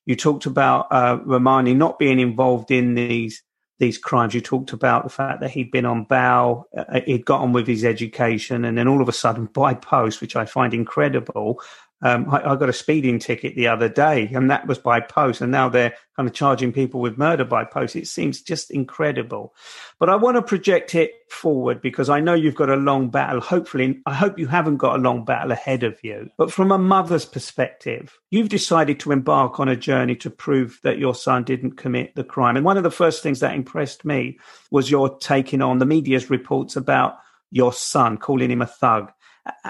[0.06, 3.42] You talked about uh, Romani not being involved in these
[3.80, 4.34] these crimes.
[4.34, 7.68] You talked about the fact that he'd been on bail, uh, he'd got on with
[7.68, 11.62] his education, and then all of a sudden, by post, which I find incredible,
[12.02, 15.40] um, I, I, got a speeding ticket the other day, and that was by post.
[15.40, 17.96] And now they're kind of charging people with murder by post.
[17.96, 19.56] It seems just incredible.
[19.98, 23.40] But I want to project it forward because I know you've got a long battle.
[23.40, 26.30] Hopefully, I hope you haven't got a long battle ahead of you.
[26.38, 31.00] But from a mother's perspective, you've decided to embark on a journey to prove that
[31.00, 32.58] your son didn't commit the crime.
[32.58, 34.38] And one of the first things that impressed me
[34.70, 37.16] was your taking on the media's reports about
[37.52, 39.12] your son, calling him a thug.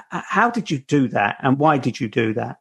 [0.09, 2.57] How did you do that, and why did you do that?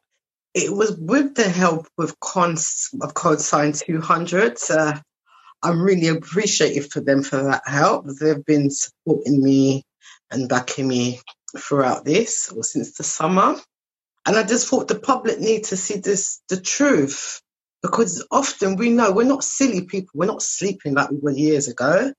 [0.53, 4.57] It was with the help of cons of Cosign 200.
[4.69, 4.99] Uh,
[5.61, 8.05] I'm really appreciative for them for that help.
[8.07, 9.83] They've been supporting me
[10.31, 11.21] and backing me
[11.57, 13.55] throughout this or since the summer.
[14.25, 17.41] And I just thought the public need to see this the truth
[17.81, 20.09] because often we know we're not silly people.
[20.13, 22.13] We're not sleeping like we were years ago.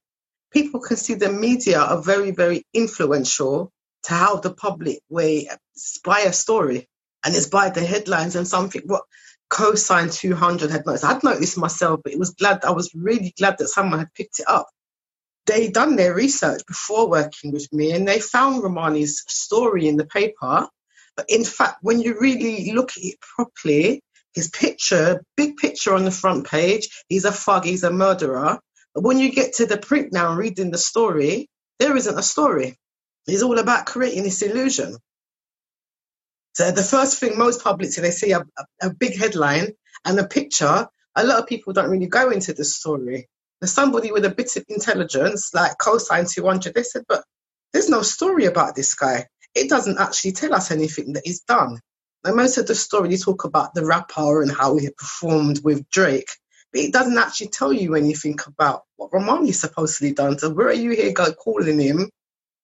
[0.52, 3.72] People can see the media are very, very influential
[4.06, 5.48] to how the public way
[6.04, 6.88] buy a story
[7.24, 9.02] and it's by the headlines and something what
[9.50, 11.04] Cosign 200 had noticed.
[11.04, 14.40] I'd noticed myself, but it was glad I was really glad that someone had picked
[14.40, 14.68] it up.
[15.46, 20.06] They done their research before working with me and they found Romani's story in the
[20.06, 20.68] paper.
[21.16, 24.02] But in fact, when you really look at it properly,
[24.34, 28.58] his picture, big picture on the front page, he's a thug, he's a murderer.
[28.94, 32.22] But when you get to the print now and reading the story, there isn't a
[32.22, 32.76] story.
[33.26, 34.96] It's all about creating this illusion.
[36.54, 38.44] So the first thing most publics, they see a,
[38.80, 39.72] a, big headline
[40.04, 43.28] and a picture, a lot of people don't really go into the story.
[43.60, 47.24] There's somebody with a bit of intelligence, like Cosign 200, they said, but
[47.72, 49.26] there's no story about this guy.
[49.54, 51.80] It doesn't actually tell us anything that he's done.
[52.24, 55.88] Now, most of the story, you talk about the rapper and how he performed with
[55.90, 56.30] Drake,
[56.72, 60.38] but it doesn't actually tell you anything about what Romani's supposedly done.
[60.38, 62.10] So where are you here go calling him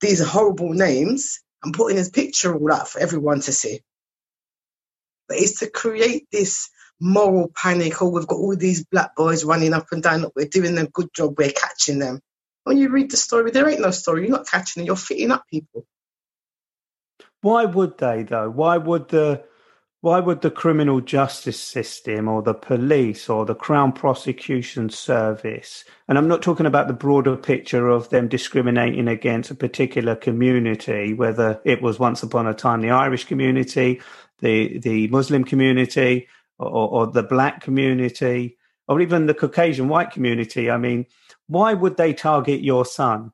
[0.03, 3.81] these horrible names and putting his picture all out for everyone to see.
[5.29, 6.69] But it's to create this
[7.01, 8.03] moral panic.
[8.03, 10.27] Oh, we've got all these black boys running up and down.
[10.37, 11.35] We're doing a good job.
[11.39, 12.21] We're catching them.
[12.65, 14.23] When you read the story, there ain't no story.
[14.23, 14.87] You're not catching them.
[14.87, 15.87] You're fitting up people.
[17.41, 18.51] Why would they, though?
[18.51, 19.45] Why would the
[20.03, 26.19] why would the criminal justice system or the police or the Crown Prosecution Service, and
[26.19, 31.61] I'm not talking about the broader picture of them discriminating against a particular community, whether
[31.65, 34.01] it was once upon a time the Irish community,
[34.41, 36.27] the, the Muslim community,
[36.59, 40.69] or, or the black community, or even the Caucasian white community.
[40.69, 41.07] I mean,
[41.47, 43.31] why would they target your son?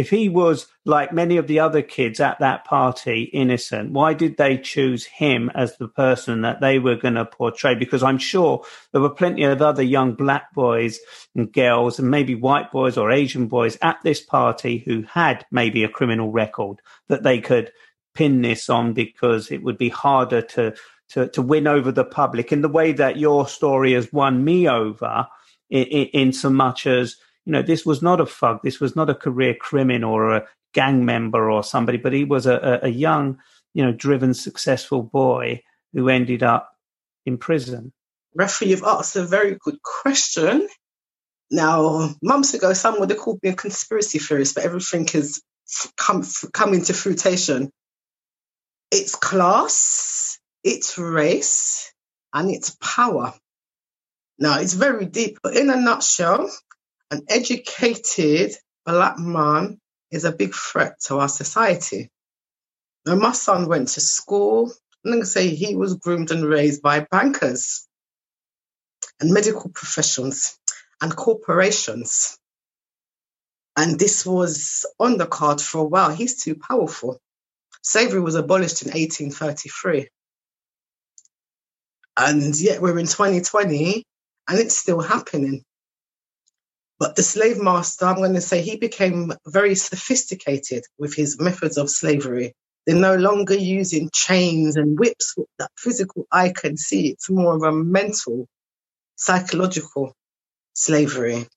[0.00, 4.38] If he was like many of the other kids at that party, innocent, why did
[4.38, 7.74] they choose him as the person that they were going to portray?
[7.74, 10.98] Because I'm sure there were plenty of other young black boys
[11.34, 15.84] and girls and maybe white boys or Asian boys at this party who had maybe
[15.84, 17.70] a criminal record that they could
[18.14, 20.74] pin this on because it would be harder to,
[21.10, 24.66] to, to win over the public in the way that your story has won me
[24.66, 25.26] over
[25.68, 27.16] in, in, in so much as
[27.50, 30.46] you know, this was not a thug, this was not a career criminal or a
[30.72, 33.40] gang member or somebody, but he was a, a young,
[33.74, 35.60] you know, driven, successful boy
[35.92, 36.70] who ended up
[37.26, 37.92] in prison.
[38.36, 40.68] Referee, you've asked a very good question.
[41.50, 45.42] Now, months ago, someone would have called me a conspiracy theorist, but everything has
[45.96, 47.68] come come into fruition.
[48.92, 51.92] It's class, it's race,
[52.32, 53.34] and it's power.
[54.38, 56.48] Now, it's very deep, but in a nutshell,
[57.10, 58.52] an educated
[58.86, 59.80] black man
[60.10, 62.10] is a big threat to our society.
[63.06, 64.72] Now, my son went to school.
[65.04, 67.88] I'm going to say he was groomed and raised by bankers
[69.20, 70.58] and medical professions
[71.00, 72.38] and corporations.
[73.76, 76.10] And this was on the card for a while.
[76.10, 77.20] He's too powerful.
[77.82, 80.08] Slavery was abolished in 1833.
[82.16, 84.04] And yet we're in 2020
[84.48, 85.64] and it's still happening.
[87.00, 91.78] But the slave master, I'm going to say, he became very sophisticated with his methods
[91.78, 92.52] of slavery.
[92.86, 97.08] They're no longer using chains and whips that physical eye can see.
[97.08, 98.46] It's more of a mental,
[99.16, 100.14] psychological
[100.74, 101.48] slavery.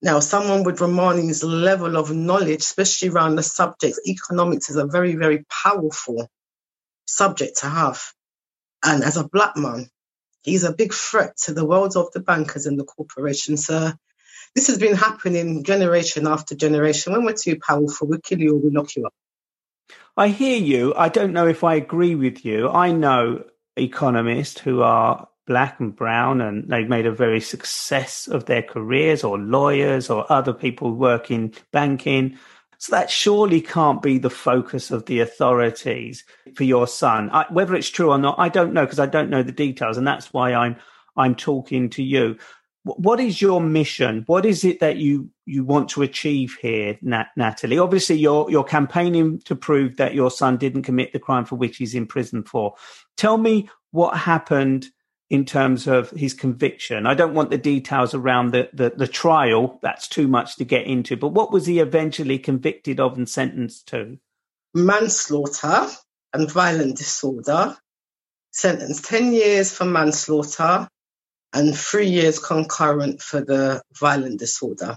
[0.00, 5.16] Now, someone with Ramani's level of knowledge, especially around the subjects, economics is a very,
[5.16, 6.28] very powerful
[7.06, 8.02] subject to have.
[8.84, 9.88] And as a black man,
[10.42, 13.66] he's a big threat to the world of the bankers and the corporations.
[13.66, 13.92] So
[14.54, 17.12] this has been happening generation after generation.
[17.12, 19.14] When we're too powerful, we kill you or we lock you up.
[20.16, 20.94] I hear you.
[20.96, 22.68] I don't know if I agree with you.
[22.68, 23.44] I know
[23.76, 29.24] economists who are black and brown and they've made a very success of their careers
[29.24, 32.36] or lawyers or other people work in banking.
[32.78, 36.24] So that surely can't be the focus of the authorities
[36.54, 37.30] for your son.
[37.30, 39.96] I, whether it's true or not, I don't know because I don't know the details,
[39.96, 40.76] and that's why I'm
[41.16, 42.38] I'm talking to you
[42.96, 44.24] what is your mission?
[44.26, 47.78] What is it that you you want to achieve here, Nat- Natalie?
[47.78, 51.76] Obviously, you're you're campaigning to prove that your son didn't commit the crime for which
[51.76, 52.74] he's in prison for.
[53.16, 54.86] Tell me what happened
[55.30, 57.06] in terms of his conviction.
[57.06, 59.78] I don't want the details around the, the, the trial.
[59.82, 61.16] That's too much to get into.
[61.16, 64.18] But what was he eventually convicted of and sentenced to?
[64.74, 65.88] Manslaughter
[66.32, 67.76] and violent disorder.
[68.52, 70.88] Sentenced 10 years for manslaughter
[71.52, 74.96] and three years concurrent for the violent disorder.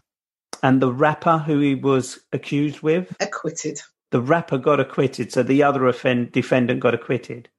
[0.63, 3.15] And the rapper who he was accused with?
[3.19, 3.81] Acquitted.
[4.11, 7.49] The rapper got acquitted, so the other offend- defendant got acquitted.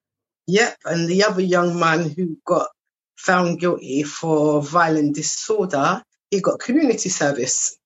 [0.46, 2.68] Yep, and the other young man who got
[3.16, 7.76] found guilty for violent disorder, he got community service.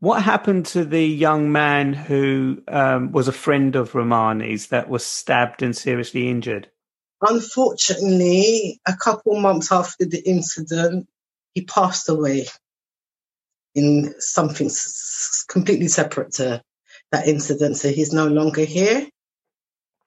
[0.00, 5.04] What happened to the young man who um, was a friend of Romani's that was
[5.04, 6.70] stabbed and seriously injured?
[7.20, 11.08] Unfortunately, a couple months after the incident,
[11.54, 12.46] he passed away
[13.74, 14.70] in something
[15.48, 16.62] completely separate to
[17.10, 17.76] that incident.
[17.76, 19.08] So he's no longer here.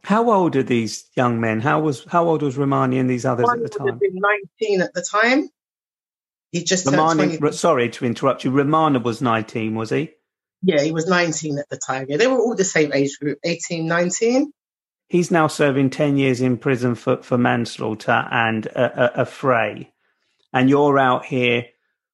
[0.04, 1.62] How old are these young men?
[1.62, 4.00] How was how old was Ramani and these others at the time?
[4.00, 5.50] been nineteen at the time.
[6.52, 7.52] He just Ramani.
[7.52, 8.52] Sorry to interrupt you.
[8.52, 10.12] Romana was nineteen, was he?
[10.64, 12.08] Yeah, he was nineteen at the time.
[12.10, 14.52] Yeah, they were all the same age group, 18, 19
[15.12, 19.92] he's now serving 10 years in prison for, for manslaughter and a, a, affray.
[20.54, 21.66] And you're out here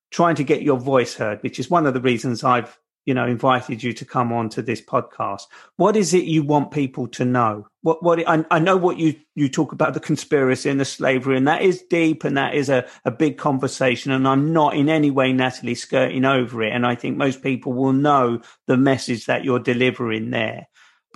[0.09, 3.27] trying to get your voice heard, which is one of the reasons I've, you know,
[3.27, 5.43] invited you to come on to this podcast.
[5.75, 7.67] What is it you want people to know?
[7.83, 11.37] What, what, I, I know what you, you talk about the conspiracy and the slavery,
[11.37, 14.11] and that is deep and that is a, a big conversation.
[14.11, 16.73] And I'm not in any way, Natalie, skirting over it.
[16.73, 20.65] And I think most people will know the message that you're delivering there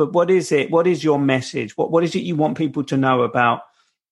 [0.02, 0.72] but what is it?
[0.72, 1.78] What is your message?
[1.78, 3.62] What what is it you want people to know about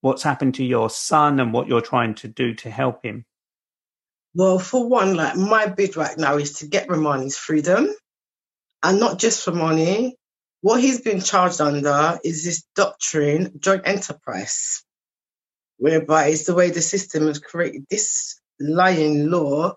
[0.01, 3.25] what's happened to your son and what you're trying to do to help him?
[4.35, 7.87] Well, for one, like my bid right now is to get Ramani's freedom,
[8.83, 10.15] and not just Ramani.
[10.61, 14.83] What he's been charged under is this doctrine, joint enterprise,
[15.77, 19.73] whereby it's the way the system has created this lying law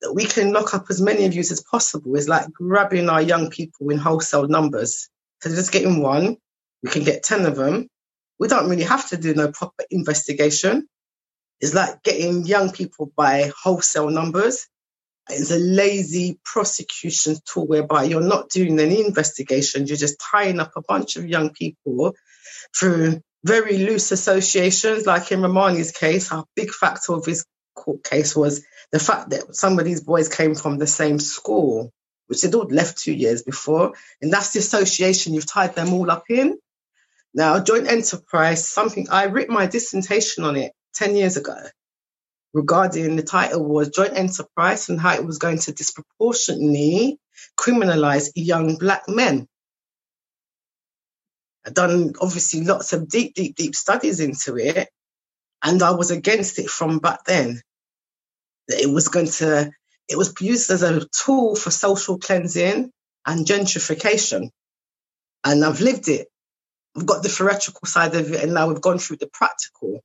[0.00, 2.16] that we can lock up as many of you as possible.
[2.16, 5.10] Is like grabbing our young people in wholesale numbers
[5.42, 6.36] so just getting one,
[6.84, 7.88] we can get 10 of them.
[8.38, 10.86] We don't really have to do no proper investigation.
[11.60, 14.68] It's like getting young people by wholesale numbers.
[15.28, 19.86] It's a lazy prosecution tool whereby you're not doing any investigation.
[19.86, 22.14] You're just tying up a bunch of young people
[22.76, 25.06] through very loose associations.
[25.06, 29.56] Like in Romani's case, a big factor of his court case was the fact that
[29.56, 31.92] some of these boys came from the same school,
[32.32, 33.92] which they'd all left two years before.
[34.22, 36.58] And that's the association you've tied them all up in.
[37.34, 41.56] Now, joint enterprise, something I wrote my dissertation on it 10 years ago
[42.52, 47.18] regarding the title was Joint Enterprise and how it was going to disproportionately
[47.58, 49.46] criminalize young black men.
[51.66, 54.88] I've done obviously lots of deep, deep, deep studies into it,
[55.62, 57.60] and I was against it from back then.
[58.68, 59.70] That it was going to,
[60.08, 62.90] it was used as a tool for social cleansing
[63.26, 64.50] and gentrification.
[65.44, 66.28] And I've lived it.
[66.94, 70.02] We've got the theoretical side of it, and now we've gone through the practical.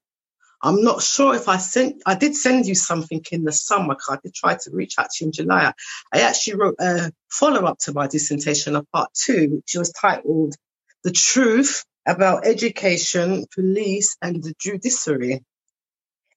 [0.61, 3.93] I'm not sure if I sent, I did send you something in the summer.
[3.93, 5.71] because I did try to reach out to you in July.
[6.11, 10.55] I actually wrote a follow up to my dissertation of part two, which was titled
[11.03, 15.43] The Truth About Education, Police and the Judiciary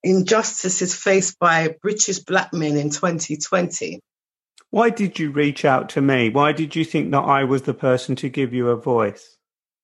[0.03, 4.01] Injustices Faced by British Black Men in 2020.
[4.71, 6.31] Why did you reach out to me?
[6.31, 9.37] Why did you think that I was the person to give you a voice?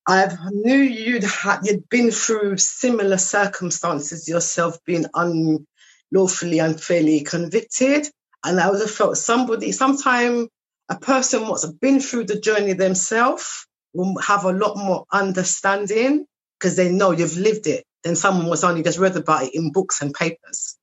[0.08, 8.08] I knew you'd had you'd been through similar circumstances yourself, being unlawfully, unfairly convicted,
[8.44, 10.48] and I would have felt somebody, sometime
[10.88, 16.26] a person what's been through the journey themselves will have a lot more understanding
[16.58, 19.72] because they know you've lived it than someone was only just read about it in
[19.72, 20.76] books and papers.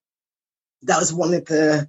[0.82, 1.88] That was one of the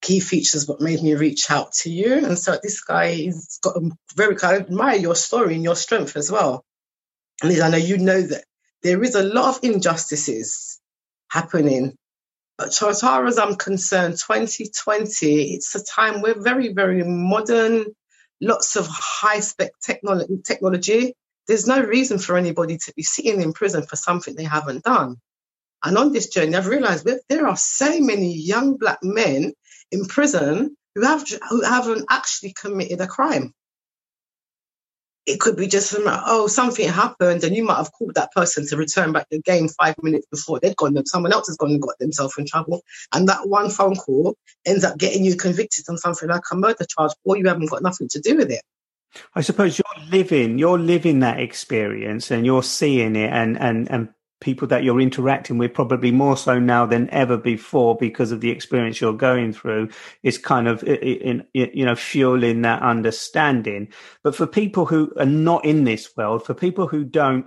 [0.00, 2.14] key features what made me reach out to you.
[2.14, 6.16] And so this guy has got a very, I admire your story and your strength
[6.16, 6.64] as well.
[7.42, 8.44] And I know you know that
[8.82, 10.80] there is a lot of injustices
[11.30, 11.94] happening.
[12.56, 17.86] But as far as I'm concerned, 2020, it's a time we're very, very modern,
[18.40, 21.14] lots of high spec technology.
[21.48, 25.16] There's no reason for anybody to be sitting in prison for something they haven't done.
[25.84, 29.52] And on this journey, I've realized there are so many young black men
[29.90, 33.52] in prison who have who haven't actually committed a crime.
[35.24, 38.76] It could be just oh something happened and you might have called that person to
[38.76, 41.96] return back the game five minutes before they'd gone someone else has gone and got
[42.00, 42.82] themselves in trouble
[43.12, 44.36] and that one phone call
[44.66, 47.84] ends up getting you convicted on something like a murder charge or you haven't got
[47.84, 48.62] nothing to do with it.
[49.34, 54.08] I suppose you're living you're living that experience and you're seeing it and and and
[54.40, 58.50] people that you're interacting with probably more so now than ever before because of the
[58.50, 59.88] experience you're going through
[60.24, 63.88] is kind of in, you know fueling that understanding.
[64.24, 67.46] But for people who are not in this world for people who don't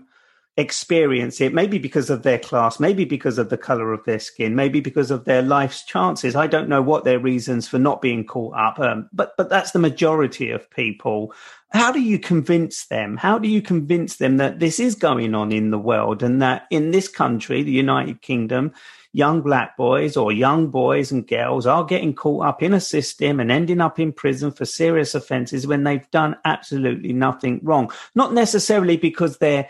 [0.57, 4.55] experience it maybe because of their class maybe because of the color of their skin
[4.55, 8.25] maybe because of their life's chances i don't know what their reasons for not being
[8.25, 11.33] caught up um, but but that's the majority of people
[11.75, 13.17] how do you convince them?
[13.17, 16.67] How do you convince them that this is going on in the world and that
[16.69, 18.71] in this country, the United Kingdom,
[19.11, 23.39] young black boys or young boys and girls are getting caught up in a system
[23.39, 27.91] and ending up in prison for serious offenses when they've done absolutely nothing wrong?
[28.13, 29.67] Not necessarily because they're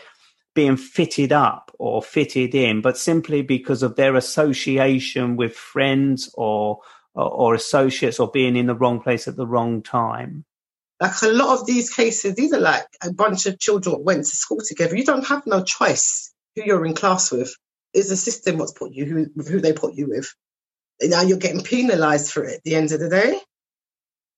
[0.56, 6.80] being fitted up or fitted in, but simply because of their association with friends or,
[7.14, 10.46] or, associates or being in the wrong place at the wrong time.
[11.00, 14.36] Like a lot of these cases, these are like a bunch of children went to
[14.36, 14.96] school together.
[14.96, 17.54] You don't have no choice who you're in class with.
[17.94, 20.34] It's the system what's put you who who they put you with.
[21.02, 23.40] And now you're getting penalised for it at the end of the day.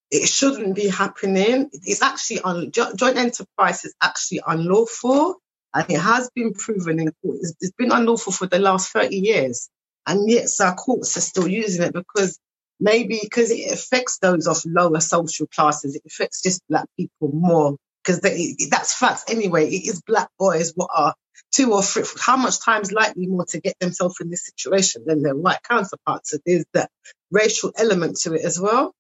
[0.10, 1.70] It shouldn't be happening.
[1.74, 5.36] It's actually on joint enterprise is actually unlawful,
[5.74, 7.38] and it has been proven in court.
[7.42, 9.70] It's, it's been unlawful for the last thirty years,
[10.06, 12.40] and yet our courts are still using it because
[12.80, 17.78] maybe because it affects those of lower social classes, it affects just black people more
[18.04, 18.22] because
[18.70, 19.68] that's facts anyway.
[19.68, 21.14] It is black boys what are
[21.52, 25.22] two or three, how much times likely more to get themselves in this situation than
[25.22, 26.32] their white counterparts.
[26.32, 26.90] So there's that
[27.32, 28.94] racial element to it as well.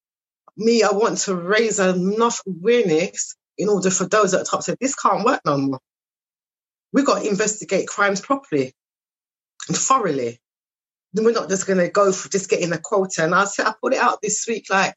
[0.58, 4.72] Me, I want to raise enough awareness in order for those at the top to
[4.72, 5.80] say this can't work no more.
[6.98, 8.74] We've got to investigate crimes properly
[9.68, 10.40] and thoroughly
[11.14, 13.24] we're not just going to go for just getting a quota.
[13.24, 14.96] And I said, I put it out this week, like,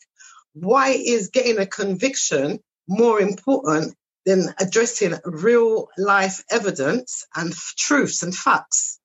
[0.54, 3.94] why is getting a conviction more important
[4.24, 8.98] than addressing real life evidence and f- truths and facts?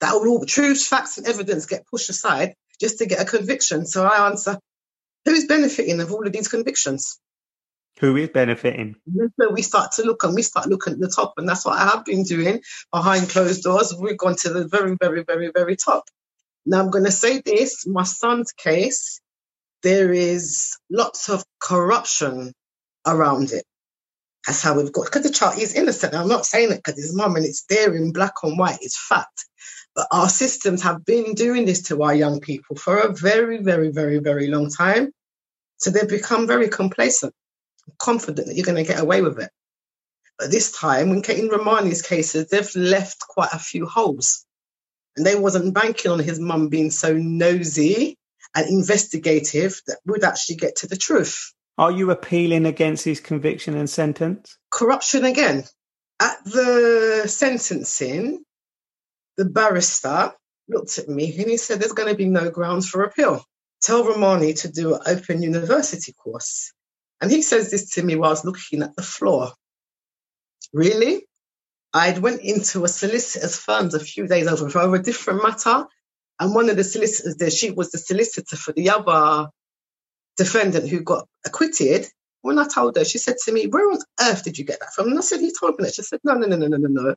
[0.00, 3.86] That all truths, facts, and evidence get pushed aside just to get a conviction.
[3.86, 4.58] So I answer,
[5.24, 7.20] who's benefiting of all of these convictions?
[7.98, 8.96] Who is benefiting.
[9.40, 11.78] So we start to look and we start looking at the top, and that's what
[11.78, 12.60] I have been doing
[12.92, 13.94] behind closed doors.
[13.98, 16.04] We've gone to the very, very, very, very top.
[16.64, 19.20] Now I'm going to say this: my son's case,
[19.82, 22.52] there is lots of corruption
[23.06, 23.64] around it.
[24.46, 26.14] That's how we've got, because the child is innocent.
[26.14, 28.98] I'm not saying it because his mum and it's there in black and white, it's
[28.98, 29.44] fact.
[29.94, 33.90] But our systems have been doing this to our young people for a very, very,
[33.90, 35.12] very, very long time.
[35.76, 37.34] So they've become very complacent,
[37.98, 39.50] confident that you're going to get away with it.
[40.38, 44.46] But this time, in, in Romani's cases, they've left quite a few holes.
[45.16, 48.16] And they wasn't banking on his mum being so nosy
[48.54, 51.52] and investigative that would actually get to the truth.
[51.78, 54.58] Are you appealing against his conviction and sentence?
[54.70, 55.64] Corruption again.
[56.20, 58.44] At the sentencing,
[59.36, 60.32] the barrister
[60.68, 63.44] looked at me and he said, There's going to be no grounds for appeal.
[63.82, 66.72] Tell Romani to do an open university course.
[67.20, 69.52] And he says this to me while I was looking at the floor.
[70.72, 71.26] Really?
[71.92, 75.86] I'd went into a solicitor's firm a few days over for a different matter.
[76.38, 79.50] And one of the solicitors there, she was the solicitor for the other
[80.36, 82.06] defendant who got acquitted.
[82.42, 84.94] When I told her, she said to me, Where on earth did you get that
[84.94, 85.08] from?
[85.08, 85.94] And I said, You told me that.
[85.94, 87.14] She said, No, no, no, no, no, no, no.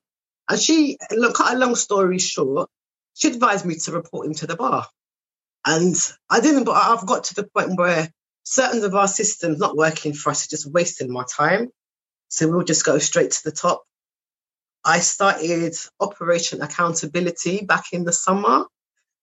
[0.50, 2.70] And she, look, cut a long story short,
[3.14, 4.88] she advised me to report him to the bar.
[5.66, 5.96] And
[6.30, 8.10] I didn't, but I've got to the point where
[8.44, 11.70] certain of our systems not working for us are just wasting my time.
[12.30, 13.84] So we'll just go straight to the top.
[14.86, 18.66] I started Operation Accountability back in the summer,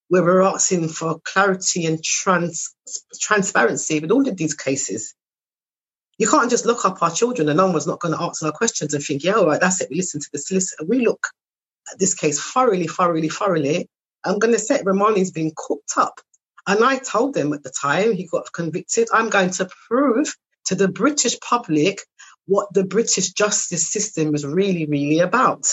[0.09, 2.75] where we're asking for clarity and trans-
[3.21, 5.15] transparency with all of these cases.
[6.19, 8.53] You can't just look up our children and no one's not going to answer our
[8.53, 9.89] questions and think, yeah, all right, that's it.
[9.91, 10.85] We listen to the solicitor.
[10.87, 11.27] We look
[11.93, 13.89] at this case thoroughly, thoroughly, thoroughly.
[14.25, 16.21] I'm going to say Romani's been cooked up.
[16.67, 20.35] And I told him at the time he got convicted, I'm going to prove
[20.67, 22.03] to the British public
[22.47, 25.67] what the British justice system is really, really about.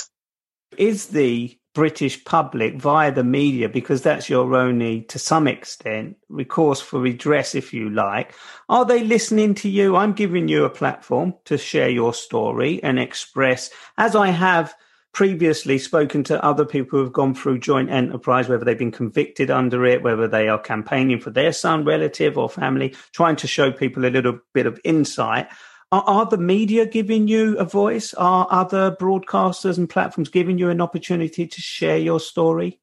[0.77, 6.81] Is the British public via the media, because that's your only, to some extent, recourse
[6.81, 8.33] for redress, if you like.
[8.67, 9.95] Are they listening to you?
[9.95, 14.75] I'm giving you a platform to share your story and express, as I have
[15.17, 19.49] previously spoken to other people who have gone through joint enterprise, whether they've been convicted
[19.49, 23.71] under it, whether they are campaigning for their son, relative, or family, trying to show
[23.71, 25.47] people a little bit of insight.
[25.91, 28.13] Are, are, the media giving you a voice?
[28.13, 32.79] Are other broadcasters and platforms giving you an opportunity to share your story?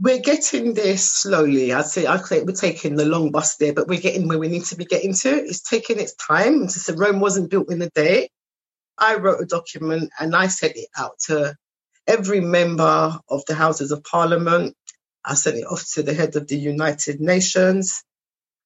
[0.00, 1.74] We're getting there slowly.
[1.74, 4.48] I'd say I think we're taking the long bus there, but we're getting where we
[4.48, 5.28] need to be getting to.
[5.28, 6.68] It's taking its time.
[6.96, 8.30] Rome wasn't built in a day.
[9.00, 11.56] I wrote a document and I sent it out to
[12.06, 14.76] every member of the Houses of Parliament.
[15.24, 18.04] I sent it off to the head of the United Nations.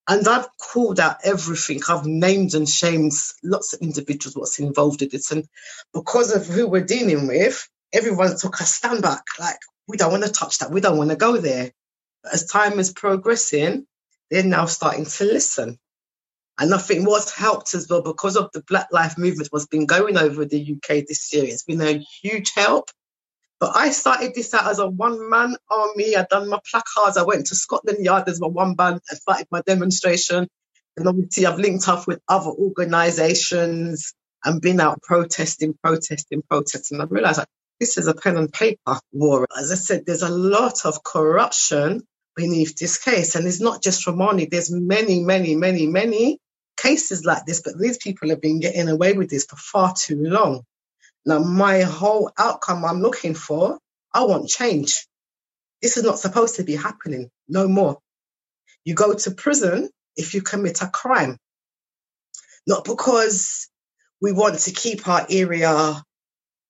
[0.09, 1.81] And I've called out everything.
[1.89, 3.13] I've named and shamed
[3.43, 5.33] lots of individuals what's involved in this.
[5.33, 5.47] And
[5.95, 9.25] because of who we're dealing with, everyone took a stand back.
[9.41, 9.59] Like,
[9.89, 10.71] we don't want to touch that.
[10.71, 11.73] We don't want to go there.
[12.23, 13.87] But as time is progressing,
[14.31, 15.79] they're now starting to listen.
[16.59, 19.87] And I think what's helped as well, because of the Black Life Movement, what's been
[19.87, 22.91] going over the UK this year, it's been a huge help.
[23.59, 26.17] But I started this out as a one man army.
[26.17, 27.17] I done my placards.
[27.17, 29.01] I went to Scotland Yard as my one band.
[29.11, 30.49] I started my demonstration.
[30.97, 34.13] And obviously, I've linked up with other organizations
[34.45, 37.01] and been out protesting, protesting, protesting.
[37.01, 37.49] And I realized like,
[37.81, 39.47] this is a pen and paper war.
[39.59, 42.03] As I said, there's a lot of corruption
[42.37, 43.35] beneath this case.
[43.35, 46.39] And it's not just Romani, there's many, many, many, many
[46.85, 50.23] cases like this, but these people have been getting away with this for far too
[50.23, 50.63] long.
[51.25, 53.79] Now, my whole outcome I'm looking for,
[54.13, 55.07] I want change.
[55.81, 57.31] This is not supposed to be happening.
[57.49, 57.99] No more.
[58.85, 61.39] You go to prison if you commit a crime.
[62.67, 63.69] Not because
[64.21, 66.03] we want to keep our area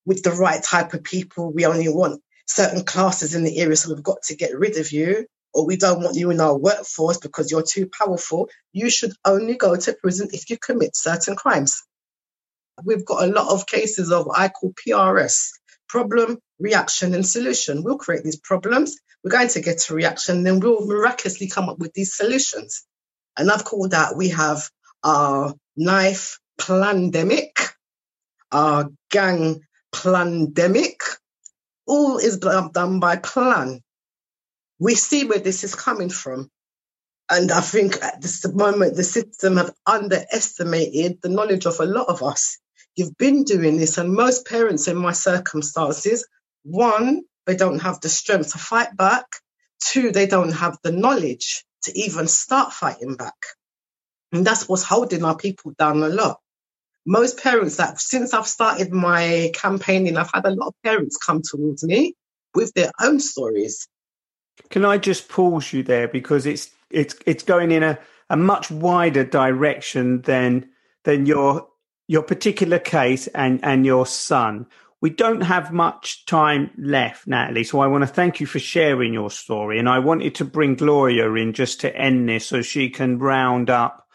[0.07, 1.53] with the right type of people.
[1.53, 4.93] We only want certain classes in the area, so we've got to get rid of
[4.93, 8.49] you, or we don't want you in our workforce because you're too powerful.
[8.73, 11.83] You should only go to prison if you commit certain crimes.
[12.85, 15.51] We've got a lot of cases of what I call PRS
[15.89, 17.85] problem, reaction, and solution.
[17.85, 18.99] We'll create these problems.
[19.23, 22.85] We're going to get a reaction, then we'll miraculously come up with these solutions.
[23.37, 24.69] And I've called that we have
[25.05, 27.57] our knife pandemic,
[28.51, 29.61] our gang
[29.93, 31.01] pandemic.
[31.87, 33.84] All is done by plan.
[34.79, 36.51] We see where this is coming from.
[37.31, 42.09] And I think at this moment, the system have underestimated the knowledge of a lot
[42.09, 42.59] of us.
[42.97, 46.27] You've been doing this, and most parents in my circumstances,
[46.65, 49.27] one, they don't have the strength to fight back.
[49.83, 53.35] Two, they don't have the knowledge to even start fighting back.
[54.33, 56.41] And that's what's holding our people down a lot.
[57.07, 61.43] Most parents that since I've started my campaigning, I've had a lot of parents come
[61.43, 62.15] towards me
[62.55, 63.89] with their own stories.
[64.71, 67.99] Can I just pause you there because it's it's it's going in a
[68.31, 70.69] a much wider direction than
[71.05, 71.69] than your
[72.09, 74.67] your particular case and and your son.
[75.01, 77.65] We don't have much time left, Natalie.
[77.65, 79.79] So I want to thank you for sharing your story.
[79.79, 83.69] And I wanted to bring Gloria in just to end this so she can round
[83.69, 84.09] up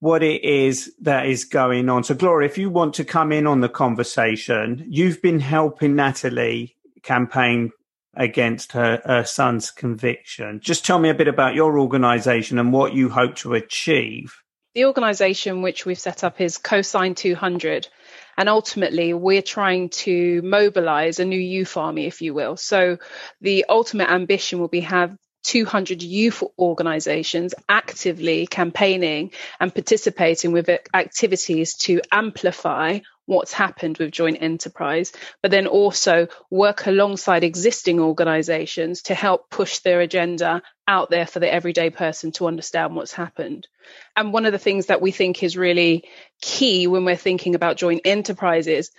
[0.00, 2.04] what it is that is going on.
[2.04, 6.76] So, Gloria, if you want to come in on the conversation, you've been helping Natalie
[7.02, 7.70] campaign
[8.18, 10.60] against her, her son's conviction.
[10.60, 14.34] Just tell me a bit about your organisation and what you hope to achieve.
[14.74, 17.88] The organisation which we've set up is Cosign 200.
[18.36, 22.56] And ultimately, we're trying to mobilize a new youth army, if you will.
[22.56, 22.98] So
[23.40, 31.74] the ultimate ambition will be have 200 youth organizations actively campaigning and participating with activities
[31.76, 32.98] to amplify
[33.28, 35.12] what's happened with joint enterprise,
[35.42, 41.38] but then also work alongside existing organizations to help push their agenda out there for
[41.38, 43.68] the everyday person to understand what's happened.
[44.16, 46.08] And one of the things that we think is really
[46.40, 48.90] key when we're thinking about joint enterprises,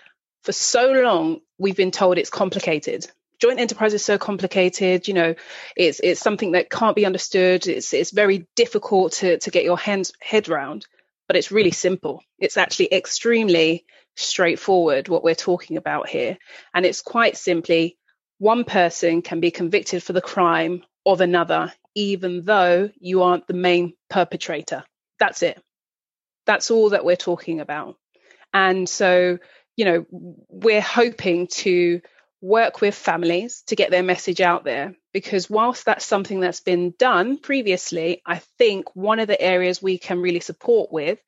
[0.43, 3.09] for so long, we've been told it's complicated.
[3.39, 5.33] Joint enterprise is so complicated you know
[5.75, 7.67] it's it's something that can't be understood.
[7.67, 10.85] It's it's very difficult to to get your hands head round
[11.29, 12.23] but it's really simple.
[12.39, 13.85] It's actually extremely
[14.19, 16.37] straightforward what we're talking about here.
[16.73, 17.97] And it's quite simply
[18.37, 23.53] one person can be convicted for the crime of another even though you aren't the
[23.53, 24.83] main perpetrator.
[25.19, 25.61] That's it.
[26.45, 27.97] That's all that we're talking about.
[28.53, 29.39] And so
[29.75, 32.01] you know we're hoping to
[32.41, 34.95] work with families to get their message out there.
[35.11, 39.97] Because whilst that's something that's been done previously i think one of the areas we
[39.97, 41.19] can really support with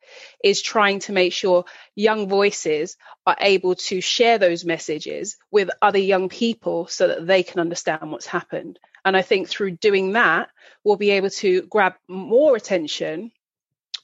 [0.43, 2.95] is trying to make sure young voices
[3.25, 8.11] are able to share those messages with other young people so that they can understand
[8.11, 8.77] what's happened.
[9.03, 10.49] And i think through doing that
[10.83, 13.31] we'll be able to grab more attention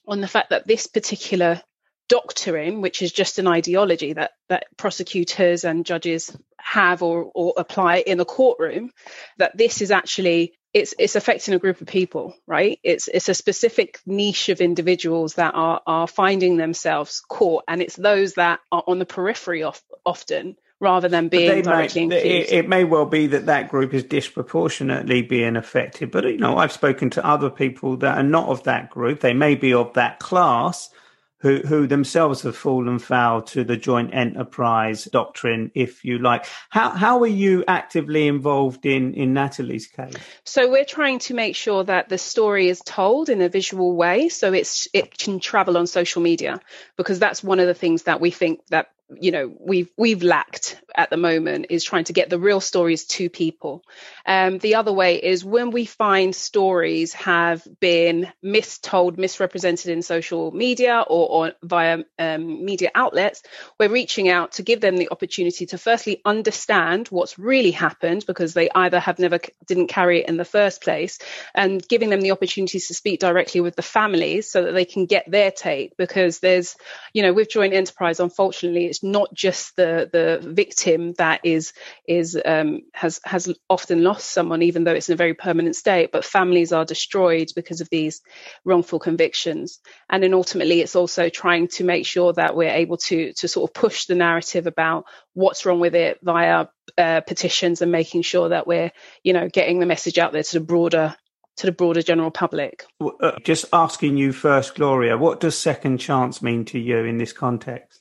[0.08, 1.62] on the fact that this particular
[2.10, 7.98] doctrine, which is just an ideology that that prosecutors and judges have or, or apply
[7.98, 8.92] in the courtroom,
[9.38, 12.80] that this is actually it's it's affecting a group of people, right?
[12.84, 17.96] It's it's a specific niche of individuals that are are finding themselves caught, and it's
[17.96, 22.70] those that are on the periphery of, often rather than being directly may, it, it,
[22.70, 26.12] may well be that that group is disproportionately being affected.
[26.12, 29.22] But you know i've spoken to other people that are not of that group.
[29.22, 30.92] They may be of that class
[31.40, 36.46] who, who themselves have fallen foul to the joint enterprise doctrine, if you like.
[36.70, 40.14] How, how are you actively involved in, in Natalie's case?
[40.44, 44.30] So we're trying to make sure that the story is told in a visual way
[44.30, 46.60] so it's, it can travel on social media
[46.96, 50.82] because that's one of the things that we think that you know we've we've lacked
[50.96, 53.84] at the moment is trying to get the real stories to people.
[54.26, 60.52] Um, the other way is when we find stories have been mistold misrepresented in social
[60.52, 63.44] media or, or via um, media outlets
[63.80, 68.54] we're reaching out to give them the opportunity to firstly understand what's really happened because
[68.54, 71.20] they either have never didn't carry it in the first place
[71.54, 75.06] and giving them the opportunities to speak directly with the families so that they can
[75.06, 76.76] get their take because there's
[77.14, 81.74] you know with joint enterprise unfortunately it's not just the the victim that is
[82.08, 86.12] is um, has has often lost someone, even though it's in a very permanent state.
[86.12, 88.22] But families are destroyed because of these
[88.66, 89.80] wrongful convictions,
[90.10, 93.70] and then ultimately, it's also trying to make sure that we're able to to sort
[93.70, 96.66] of push the narrative about what's wrong with it via
[96.98, 98.92] uh, petitions and making sure that we're
[99.24, 101.16] you know getting the message out there to the broader
[101.58, 102.86] to the broader general public.
[103.02, 107.34] Uh, just asking you first, Gloria, what does second chance mean to you in this
[107.34, 107.97] context?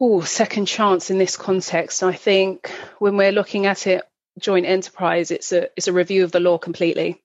[0.00, 2.04] Oh, second chance in this context.
[2.04, 2.70] I think
[3.00, 4.02] when we're looking at it,
[4.38, 7.20] joint enterprise, it's a it's a review of the law completely.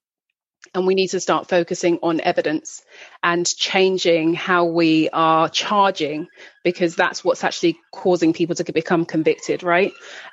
[0.73, 2.81] And we need to start focusing on evidence
[3.21, 6.27] and changing how we are charging
[6.63, 9.91] because that's what's actually causing people to become convicted, right?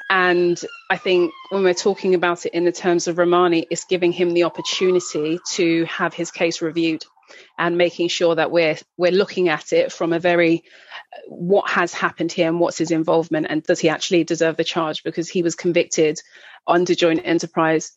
[0.09, 4.13] And I think when we're talking about it in the terms of Romani, it's giving
[4.13, 7.05] him the opportunity to have his case reviewed
[7.59, 10.65] and making sure that we're we're looking at it from a very
[11.27, 15.03] what has happened here and what's his involvement and does he actually deserve the charge?
[15.03, 16.21] Because he was convicted
[16.67, 17.93] under joint enterprise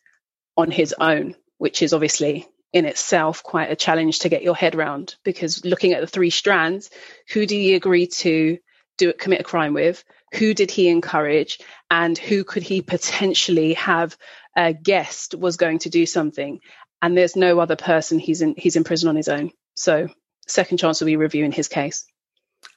[0.58, 4.76] on his own which is obviously in itself quite a challenge to get your head
[4.76, 6.90] around because looking at the three strands
[7.32, 8.58] who did he agree to
[8.98, 10.04] do it commit a crime with?
[10.36, 11.60] Who did he encourage?
[11.90, 14.18] And who could he potentially have
[14.58, 16.60] uh, guessed was going to do something?
[17.02, 19.52] And there's no other person he's in he's in prison on his own.
[19.76, 20.10] So
[20.48, 22.06] second chance will be reviewing his case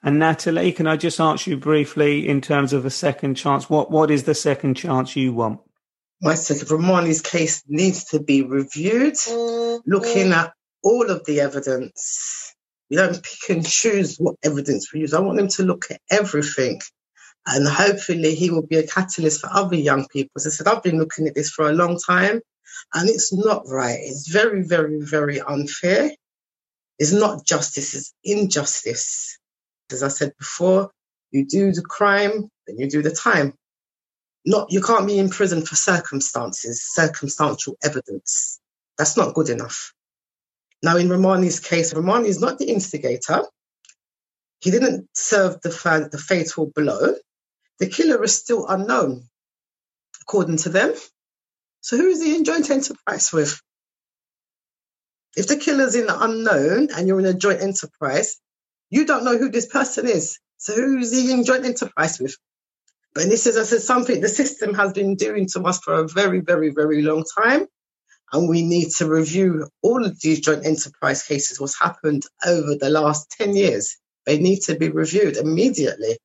[0.03, 3.69] and Natalie, can I just ask you briefly in terms of a second chance?
[3.69, 5.61] What what is the second chance you want?
[6.21, 9.91] My second Romani's case needs to be reviewed, mm-hmm.
[9.91, 12.55] looking at all of the evidence.
[12.89, 15.13] We don't pick and choose what evidence we use.
[15.13, 16.81] I want them to look at everything.
[17.45, 20.33] And hopefully he will be a catalyst for other young people.
[20.37, 22.41] As I said, I've been looking at this for a long time
[22.95, 23.99] and it's not right.
[24.01, 26.11] It's very, very, very unfair.
[26.99, 29.39] It's not justice, it's injustice.
[29.91, 30.91] As I said before,
[31.30, 33.55] you do the crime, then you do the time.
[34.45, 38.61] Not you can't be in prison for circumstances, circumstantial evidence.
[38.99, 39.93] That's not good enough.
[40.82, 43.43] Now, in Romani's case, Romani is not the instigator.
[44.61, 47.14] He didn't serve the, the fatal blow.
[47.78, 49.28] The killer is still unknown,
[50.22, 50.95] according to them.
[51.80, 53.61] So, who is he in joint enterprise with?
[55.37, 58.37] If the killer's in the unknown and you're in a joint enterprise,
[58.91, 60.39] you don't know who this person is.
[60.59, 62.37] So, who's he in joint enterprise with?
[63.14, 66.09] But this is, I said, something the system has been doing to us for a
[66.09, 67.66] very, very, very long time
[68.32, 72.91] and we need to review all of these joint enterprise cases, what's happened over the
[72.91, 73.97] last 10 years.
[74.24, 76.18] They need to be reviewed immediately.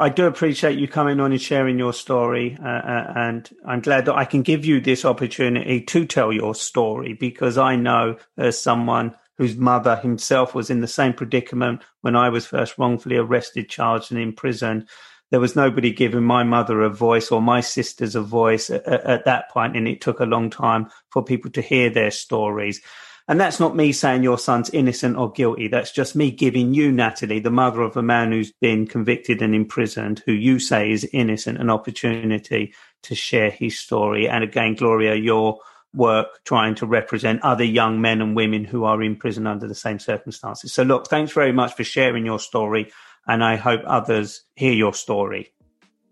[0.00, 2.56] I do appreciate you coming on and sharing your story.
[2.58, 6.54] Uh, uh, and I'm glad that I can give you this opportunity to tell your
[6.54, 12.14] story because I know as someone whose mother himself was in the same predicament when
[12.14, 14.88] I was first wrongfully arrested, charged, and imprisoned
[15.32, 19.24] there was nobody giving my mother a voice or my sisters a voice at, at,
[19.24, 22.82] that point, and it took a long time for people to hear their stories.
[23.26, 25.68] And that's not me saying your son's innocent or guilty.
[25.68, 29.54] That's just me giving you, Natalie, the mother of a man who's been convicted and
[29.54, 32.74] imprisoned, who you say is innocent, an opportunity
[33.04, 34.28] to share his story.
[34.28, 35.58] And again, Gloria, your
[35.94, 39.74] work trying to represent other young men and women who are in prison under the
[39.74, 40.72] same circumstances.
[40.72, 42.92] So, look, thanks very much for sharing your story
[43.26, 45.52] and I hope others hear your story.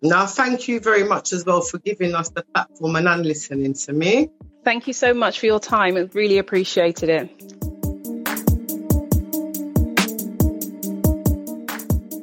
[0.02, 3.92] Now, thank you very much as well for giving us the platform and listening to
[3.92, 4.30] me.
[4.64, 5.96] Thank you so much for your time.
[5.96, 7.69] I really appreciated it.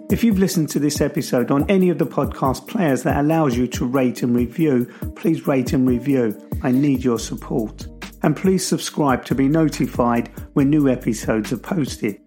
[0.09, 3.67] If you've listened to this episode on any of the podcast players that allows you
[3.67, 4.85] to rate and review,
[5.17, 6.33] please rate and review.
[6.63, 7.85] I need your support.
[8.23, 12.21] And please subscribe to be notified when new episodes are posted.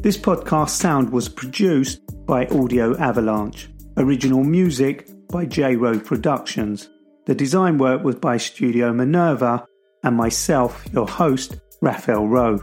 [0.00, 3.68] This podcast sound was produced by Audio Avalanche.
[3.98, 6.88] Original music by J Row Productions.
[7.26, 9.66] The design work was by Studio Minerva
[10.02, 12.62] and myself, your host, Raphael Rowe.